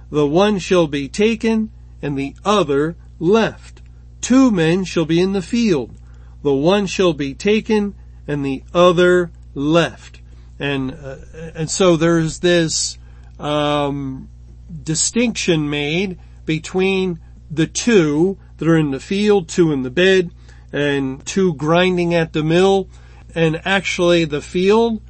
The 0.09 0.27
one 0.27 0.59
shall 0.59 0.87
be 0.87 1.07
taken, 1.07 1.71
and 2.01 2.17
the 2.17 2.35
other 2.43 2.95
left. 3.19 3.81
Two 4.21 4.51
men 4.51 4.83
shall 4.83 5.05
be 5.05 5.19
in 5.19 5.33
the 5.33 5.41
field. 5.41 5.95
The 6.43 6.53
one 6.53 6.87
shall 6.87 7.13
be 7.13 7.33
taken, 7.33 7.95
and 8.27 8.45
the 8.45 8.63
other 8.73 9.31
left. 9.53 10.21
And 10.59 10.91
uh, 10.91 11.17
and 11.55 11.69
so 11.69 11.95
there's 11.95 12.39
this 12.39 12.97
um, 13.39 14.29
distinction 14.83 15.69
made 15.69 16.19
between 16.45 17.19
the 17.49 17.67
two 17.67 18.37
that 18.57 18.67
are 18.67 18.77
in 18.77 18.91
the 18.91 18.99
field, 18.99 19.47
two 19.47 19.71
in 19.71 19.83
the 19.83 19.89
bed, 19.89 20.31
and 20.71 21.25
two 21.25 21.53
grinding 21.55 22.13
at 22.13 22.33
the 22.33 22.43
mill. 22.43 22.89
And 23.33 23.61
actually 23.65 24.25
the 24.25 24.41
field 24.41 25.01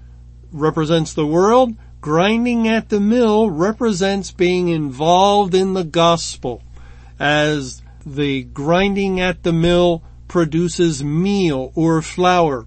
represents 0.51 1.13
the 1.13 1.25
world. 1.25 1.75
Grinding 2.01 2.67
at 2.67 2.89
the 2.89 2.99
mill 2.99 3.49
represents 3.49 4.31
being 4.31 4.69
involved 4.69 5.53
in 5.53 5.73
the 5.73 5.83
gospel 5.83 6.63
as 7.19 7.81
the 8.05 8.43
grinding 8.43 9.19
at 9.19 9.43
the 9.43 9.51
mill 9.51 10.03
produces 10.27 11.03
meal 11.03 11.73
or 11.75 12.01
flour 12.01 12.65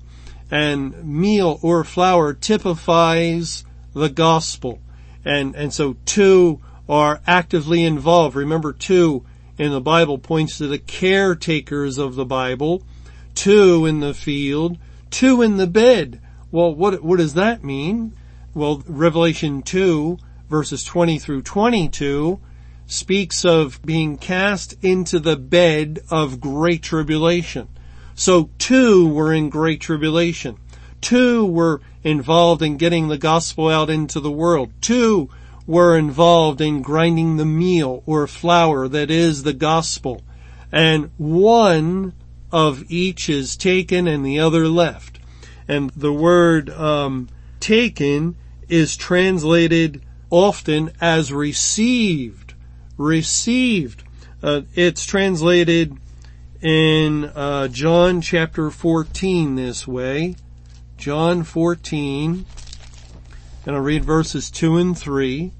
and 0.50 1.02
meal 1.02 1.58
or 1.62 1.82
flour 1.82 2.34
typifies 2.34 3.64
the 3.94 4.10
gospel. 4.10 4.80
And, 5.24 5.54
and 5.54 5.72
so 5.72 5.96
two 6.04 6.60
are 6.88 7.20
actively 7.26 7.84
involved. 7.84 8.36
Remember 8.36 8.72
two 8.72 9.24
in 9.58 9.70
the 9.70 9.80
Bible 9.80 10.18
points 10.18 10.58
to 10.58 10.66
the 10.66 10.78
caretakers 10.78 11.98
of 11.98 12.14
the 12.14 12.24
Bible, 12.24 12.82
two 13.34 13.86
in 13.86 14.00
the 14.00 14.14
field, 14.14 14.78
two 15.10 15.42
in 15.42 15.56
the 15.56 15.66
bed. 15.66 16.20
Well, 16.50 16.74
what, 16.74 17.02
what 17.02 17.18
does 17.18 17.34
that 17.34 17.64
mean? 17.64 18.12
Well, 18.54 18.82
Revelation 18.86 19.62
2 19.62 20.18
verses 20.52 20.84
20 20.84 21.18
through 21.18 21.40
22 21.40 22.38
speaks 22.86 23.42
of 23.42 23.80
being 23.80 24.18
cast 24.18 24.74
into 24.84 25.18
the 25.18 25.34
bed 25.34 25.98
of 26.10 26.40
great 26.40 26.82
tribulation. 26.82 27.68
So 28.14 28.50
two 28.58 29.08
were 29.08 29.32
in 29.32 29.48
great 29.48 29.80
tribulation. 29.80 30.58
Two 31.00 31.46
were 31.46 31.80
involved 32.04 32.60
in 32.60 32.76
getting 32.76 33.08
the 33.08 33.16
gospel 33.16 33.70
out 33.70 33.88
into 33.88 34.20
the 34.20 34.30
world. 34.30 34.70
Two 34.82 35.30
were 35.66 35.96
involved 35.96 36.60
in 36.60 36.82
grinding 36.82 37.36
the 37.36 37.44
meal 37.44 38.02
or 38.06 38.26
flour 38.26 38.88
that 38.88 39.10
is 39.10 39.42
the 39.42 39.52
gospel. 39.52 40.22
And 40.70 41.10
one 41.16 42.14
of 42.50 42.90
each 42.90 43.28
is 43.28 43.56
taken 43.56 44.06
and 44.06 44.24
the 44.24 44.40
other 44.40 44.68
left. 44.68 45.18
And 45.68 45.90
the 45.90 46.12
word 46.12 46.70
um, 46.70 47.28
taken 47.60 48.36
is 48.68 48.96
translated 48.96 50.02
often 50.30 50.90
as 51.00 51.32
received. 51.32 52.54
Received. 52.96 54.02
Uh, 54.42 54.62
it's 54.74 55.04
translated 55.04 55.96
in 56.60 57.24
uh, 57.24 57.68
John 57.68 58.20
chapter 58.20 58.70
14 58.70 59.56
this 59.56 59.86
way. 59.86 60.36
John 60.96 61.42
14, 61.42 62.46
and 63.64 63.76
I'll 63.76 63.82
read 63.82 64.04
verses 64.04 64.50
2 64.50 64.76
and 64.76 64.98
3. 64.98 65.52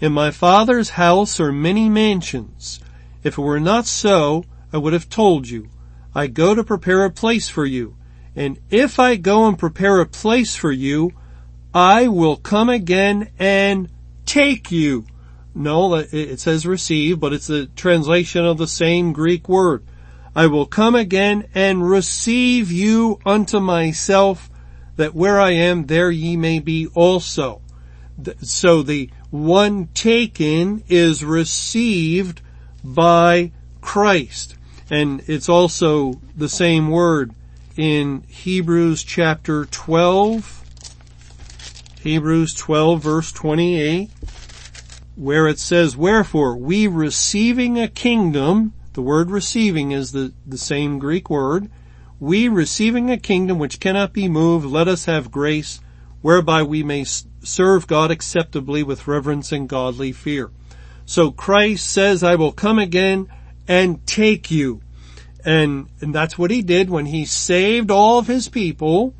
In 0.00 0.12
my 0.12 0.30
Father's 0.30 0.90
house 0.90 1.40
are 1.40 1.52
many 1.52 1.88
mansions. 1.88 2.80
If 3.24 3.36
it 3.36 3.42
were 3.42 3.60
not 3.60 3.86
so, 3.86 4.44
I 4.72 4.78
would 4.78 4.92
have 4.92 5.08
told 5.08 5.48
you. 5.48 5.68
I 6.14 6.28
go 6.28 6.54
to 6.54 6.62
prepare 6.62 7.04
a 7.04 7.10
place 7.10 7.48
for 7.48 7.66
you. 7.66 7.96
And 8.36 8.58
if 8.70 9.00
I 9.00 9.16
go 9.16 9.46
and 9.46 9.58
prepare 9.58 10.00
a 10.00 10.06
place 10.06 10.54
for 10.54 10.70
you, 10.70 11.12
I 11.74 12.08
will 12.08 12.36
come 12.36 12.68
again 12.68 13.30
and 13.38 13.88
take 14.24 14.70
you. 14.70 15.06
No, 15.54 15.94
it 15.94 16.38
says 16.38 16.64
receive, 16.64 17.18
but 17.18 17.32
it's 17.32 17.50
a 17.50 17.66
translation 17.66 18.44
of 18.44 18.58
the 18.58 18.68
same 18.68 19.12
Greek 19.12 19.48
word. 19.48 19.84
I 20.36 20.46
will 20.46 20.66
come 20.66 20.94
again 20.94 21.48
and 21.54 21.88
receive 21.88 22.70
you 22.70 23.18
unto 23.26 23.58
myself 23.58 24.48
that 24.98 25.14
where 25.14 25.40
I 25.40 25.52
am, 25.52 25.86
there 25.86 26.10
ye 26.10 26.36
may 26.36 26.58
be 26.58 26.88
also. 26.88 27.62
So 28.42 28.82
the 28.82 29.10
one 29.30 29.86
taken 29.94 30.82
is 30.88 31.24
received 31.24 32.40
by 32.82 33.52
Christ. 33.80 34.56
And 34.90 35.22
it's 35.28 35.48
also 35.48 36.20
the 36.36 36.48
same 36.48 36.90
word 36.90 37.32
in 37.76 38.24
Hebrews 38.26 39.04
chapter 39.04 39.66
12, 39.66 40.64
Hebrews 42.02 42.54
12 42.54 43.00
verse 43.00 43.30
28, 43.30 44.10
where 45.14 45.46
it 45.46 45.60
says, 45.60 45.96
Wherefore 45.96 46.56
we 46.56 46.88
receiving 46.88 47.78
a 47.78 47.86
kingdom, 47.86 48.72
the 48.94 49.02
word 49.02 49.30
receiving 49.30 49.92
is 49.92 50.10
the, 50.10 50.32
the 50.44 50.58
same 50.58 50.98
Greek 50.98 51.30
word, 51.30 51.70
we 52.20 52.48
receiving 52.48 53.10
a 53.10 53.16
kingdom 53.16 53.58
which 53.58 53.80
cannot 53.80 54.12
be 54.12 54.28
moved, 54.28 54.66
let 54.66 54.88
us 54.88 55.04
have 55.04 55.30
grace 55.30 55.80
whereby 56.20 56.62
we 56.62 56.82
may 56.82 57.04
serve 57.04 57.86
God 57.86 58.10
acceptably 58.10 58.82
with 58.82 59.06
reverence 59.06 59.52
and 59.52 59.68
godly 59.68 60.12
fear. 60.12 60.50
So 61.06 61.30
Christ 61.30 61.90
says, 61.90 62.22
I 62.22 62.34
will 62.34 62.52
come 62.52 62.78
again 62.78 63.28
and 63.66 64.04
take 64.06 64.50
you. 64.50 64.80
And, 65.44 65.88
and 66.00 66.14
that's 66.14 66.36
what 66.36 66.50
he 66.50 66.62
did 66.62 66.90
when 66.90 67.06
he 67.06 67.24
saved 67.24 67.90
all 67.90 68.18
of 68.18 68.26
his 68.26 68.48
people. 68.48 69.14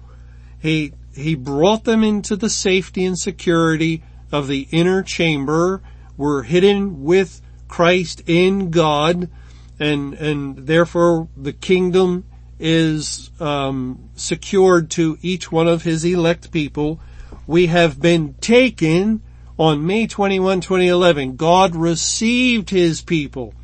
He, 0.59 0.93
he 1.15 1.35
brought 1.37 1.85
them 1.85 2.03
into 2.03 2.35
the 2.37 2.51
safety 2.51 3.05
and 3.05 3.19
security 3.19 4.03
of 4.33 4.49
the 4.49 4.67
inner 4.71 5.03
chamber, 5.03 5.81
were 6.17 6.43
hidden 6.43 7.05
with 7.05 7.41
Christ 7.69 8.23
in 8.27 8.71
God, 8.71 9.31
and, 9.79 10.15
and 10.15 10.67
therefore 10.67 11.29
the 11.37 11.53
kingdom 11.53 12.25
is 12.59 13.31
um, 13.41 14.11
secured 14.15 14.91
to 14.91 15.19
each 15.23 15.53
one 15.53 15.69
of 15.69 15.83
his 15.83 16.05
elect 16.05 16.51
people. 16.51 17.01
We 17.47 17.67
have 17.67 18.01
been 18.01 18.35
taken 18.35 19.23
on 19.59 19.87
May 19.87 20.07
21, 20.07 20.61
2011. 20.61 21.37
God 21.37 21.75
received 21.75 22.71
his 22.71 23.03
people. 23.03 23.55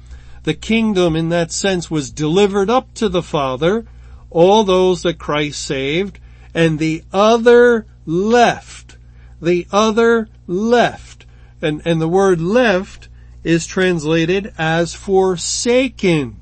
The 0.45 0.55
kingdom 0.55 1.17
in 1.17 1.31
that 1.31 1.53
sense 1.53 1.91
was 1.91 2.11
delivered 2.11 2.69
up 2.69 2.93
to 2.95 3.09
the 3.09 3.23
Father, 3.23 3.87
all 4.31 4.65
those 4.65 5.03
that 5.03 5.19
Christ 5.19 5.65
saved, 5.65 6.19
and 6.53 6.79
the 6.79 7.03
other 7.13 7.87
left. 8.07 8.97
The 9.41 9.67
other 9.73 10.29
left. 10.47 11.27
And, 11.63 11.83
and 11.85 12.01
the 12.01 12.09
word 12.09 12.41
left 12.41 13.09
is 13.43 13.67
translated 13.67 14.53
as 14.59 14.95
forsaken. 14.95 16.41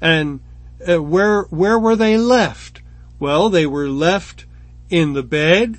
And 0.00 0.40
uh, 0.88 1.02
where, 1.02 1.42
where 1.44 1.78
were 1.78 1.96
they 1.96 2.16
left? 2.16 2.82
Well, 3.18 3.48
they 3.48 3.66
were 3.66 3.88
left 3.88 4.44
in 4.90 5.12
the 5.12 5.22
bed, 5.22 5.78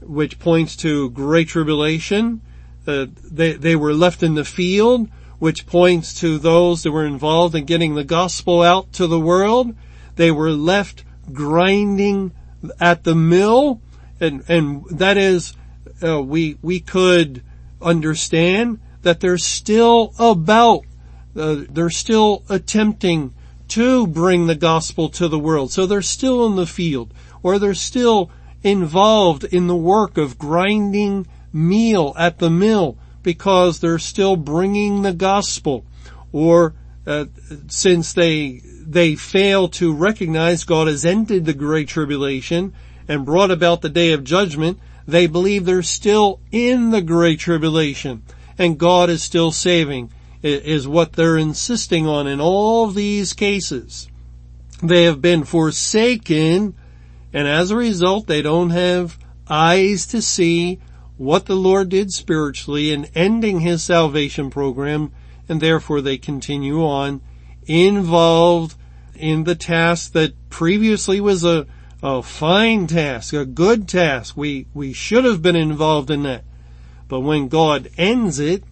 which 0.00 0.38
points 0.38 0.76
to 0.76 1.10
great 1.10 1.48
tribulation. 1.48 2.40
Uh, 2.86 3.06
they, 3.22 3.54
they 3.54 3.76
were 3.76 3.94
left 3.94 4.22
in 4.22 4.34
the 4.34 4.44
field, 4.44 5.08
which 5.38 5.66
points 5.66 6.20
to 6.20 6.38
those 6.38 6.82
that 6.82 6.92
were 6.92 7.06
involved 7.06 7.54
in 7.54 7.64
getting 7.64 7.94
the 7.94 8.04
gospel 8.04 8.62
out 8.62 8.92
to 8.92 9.06
the 9.06 9.20
world. 9.20 9.74
They 10.16 10.30
were 10.30 10.52
left 10.52 11.04
grinding 11.32 12.32
at 12.80 13.04
the 13.04 13.14
mill, 13.14 13.80
and, 14.20 14.44
and 14.48 14.84
that 14.90 15.16
is, 15.16 15.54
uh, 16.02 16.22
we, 16.22 16.58
we 16.62 16.80
could 16.80 17.42
understand 17.82 18.80
that 19.02 19.20
they're 19.20 19.38
still 19.38 20.14
about, 20.18 20.84
uh, 21.36 21.64
they're 21.68 21.90
still 21.90 22.42
attempting 22.48 23.33
to 23.68 24.06
bring 24.06 24.46
the 24.46 24.54
gospel 24.54 25.08
to 25.10 25.28
the 25.28 25.38
world. 25.38 25.72
So 25.72 25.86
they're 25.86 26.02
still 26.02 26.46
in 26.46 26.56
the 26.56 26.66
field 26.66 27.12
or 27.42 27.58
they're 27.58 27.74
still 27.74 28.30
involved 28.62 29.44
in 29.44 29.66
the 29.66 29.76
work 29.76 30.16
of 30.16 30.38
grinding 30.38 31.26
meal 31.52 32.14
at 32.18 32.38
the 32.38 32.50
mill 32.50 32.96
because 33.22 33.80
they're 33.80 33.98
still 33.98 34.36
bringing 34.36 35.02
the 35.02 35.12
gospel 35.12 35.84
or 36.32 36.74
uh, 37.06 37.26
since 37.68 38.12
they 38.12 38.60
they 38.86 39.14
fail 39.14 39.68
to 39.68 39.94
recognize 39.94 40.64
God 40.64 40.88
has 40.88 41.04
ended 41.04 41.44
the 41.44 41.54
great 41.54 41.88
tribulation 41.88 42.74
and 43.08 43.24
brought 43.24 43.50
about 43.50 43.80
the 43.80 43.88
day 43.88 44.12
of 44.12 44.24
judgment, 44.24 44.78
they 45.06 45.26
believe 45.26 45.64
they're 45.64 45.82
still 45.82 46.40
in 46.50 46.90
the 46.90 47.02
great 47.02 47.38
tribulation 47.38 48.22
and 48.58 48.78
God 48.78 49.10
is 49.10 49.22
still 49.22 49.52
saving 49.52 50.10
is 50.44 50.86
what 50.86 51.14
they're 51.14 51.38
insisting 51.38 52.06
on 52.06 52.26
in 52.26 52.40
all 52.40 52.88
these 52.88 53.32
cases. 53.32 54.08
They 54.82 55.04
have 55.04 55.22
been 55.22 55.44
forsaken 55.44 56.74
and 57.32 57.48
as 57.48 57.70
a 57.70 57.76
result 57.76 58.26
they 58.26 58.42
don't 58.42 58.70
have 58.70 59.18
eyes 59.48 60.06
to 60.06 60.20
see 60.20 60.80
what 61.16 61.46
the 61.46 61.56
Lord 61.56 61.88
did 61.88 62.12
spiritually 62.12 62.92
in 62.92 63.06
ending 63.14 63.60
his 63.60 63.82
salvation 63.82 64.50
program 64.50 65.12
and 65.48 65.60
therefore 65.60 66.00
they 66.00 66.18
continue 66.18 66.84
on 66.84 67.22
involved 67.66 68.76
in 69.14 69.44
the 69.44 69.54
task 69.54 70.12
that 70.12 70.50
previously 70.50 71.20
was 71.20 71.44
a, 71.44 71.66
a 72.02 72.22
fine 72.22 72.86
task, 72.86 73.32
a 73.32 73.46
good 73.46 73.88
task. 73.88 74.36
We, 74.36 74.66
we 74.74 74.92
should 74.92 75.24
have 75.24 75.40
been 75.40 75.56
involved 75.56 76.10
in 76.10 76.24
that. 76.24 76.44
But 77.08 77.20
when 77.20 77.48
God 77.48 77.88
ends 77.96 78.38
it, 78.38 78.64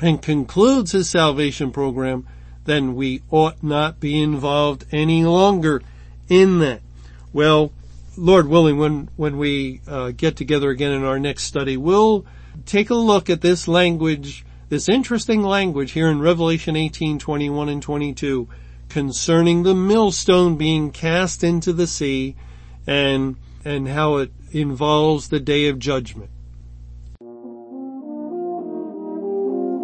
and 0.00 0.20
concludes 0.20 0.92
his 0.92 1.08
salvation 1.08 1.70
program, 1.70 2.26
then 2.64 2.94
we 2.94 3.22
ought 3.30 3.62
not 3.62 4.00
be 4.00 4.20
involved 4.20 4.84
any 4.90 5.24
longer 5.24 5.82
in 6.28 6.58
that. 6.60 6.80
Well, 7.32 7.72
Lord 8.16 8.48
willing, 8.48 8.78
when, 8.78 9.08
when 9.16 9.38
we 9.38 9.80
uh, 9.86 10.12
get 10.12 10.36
together 10.36 10.70
again 10.70 10.92
in 10.92 11.04
our 11.04 11.18
next 11.18 11.44
study, 11.44 11.76
we'll 11.76 12.24
take 12.64 12.90
a 12.90 12.94
look 12.94 13.28
at 13.28 13.40
this 13.40 13.66
language, 13.66 14.44
this 14.68 14.88
interesting 14.88 15.42
language 15.42 15.92
here 15.92 16.08
in 16.08 16.20
Revelation 16.20 16.76
18, 16.76 17.18
21 17.18 17.68
and 17.68 17.82
22 17.82 18.48
concerning 18.88 19.62
the 19.64 19.74
millstone 19.74 20.56
being 20.56 20.90
cast 20.90 21.42
into 21.42 21.72
the 21.72 21.86
sea 21.86 22.36
and, 22.86 23.36
and 23.64 23.88
how 23.88 24.16
it 24.16 24.30
involves 24.52 25.28
the 25.28 25.40
day 25.40 25.68
of 25.68 25.78
judgment. 25.78 26.30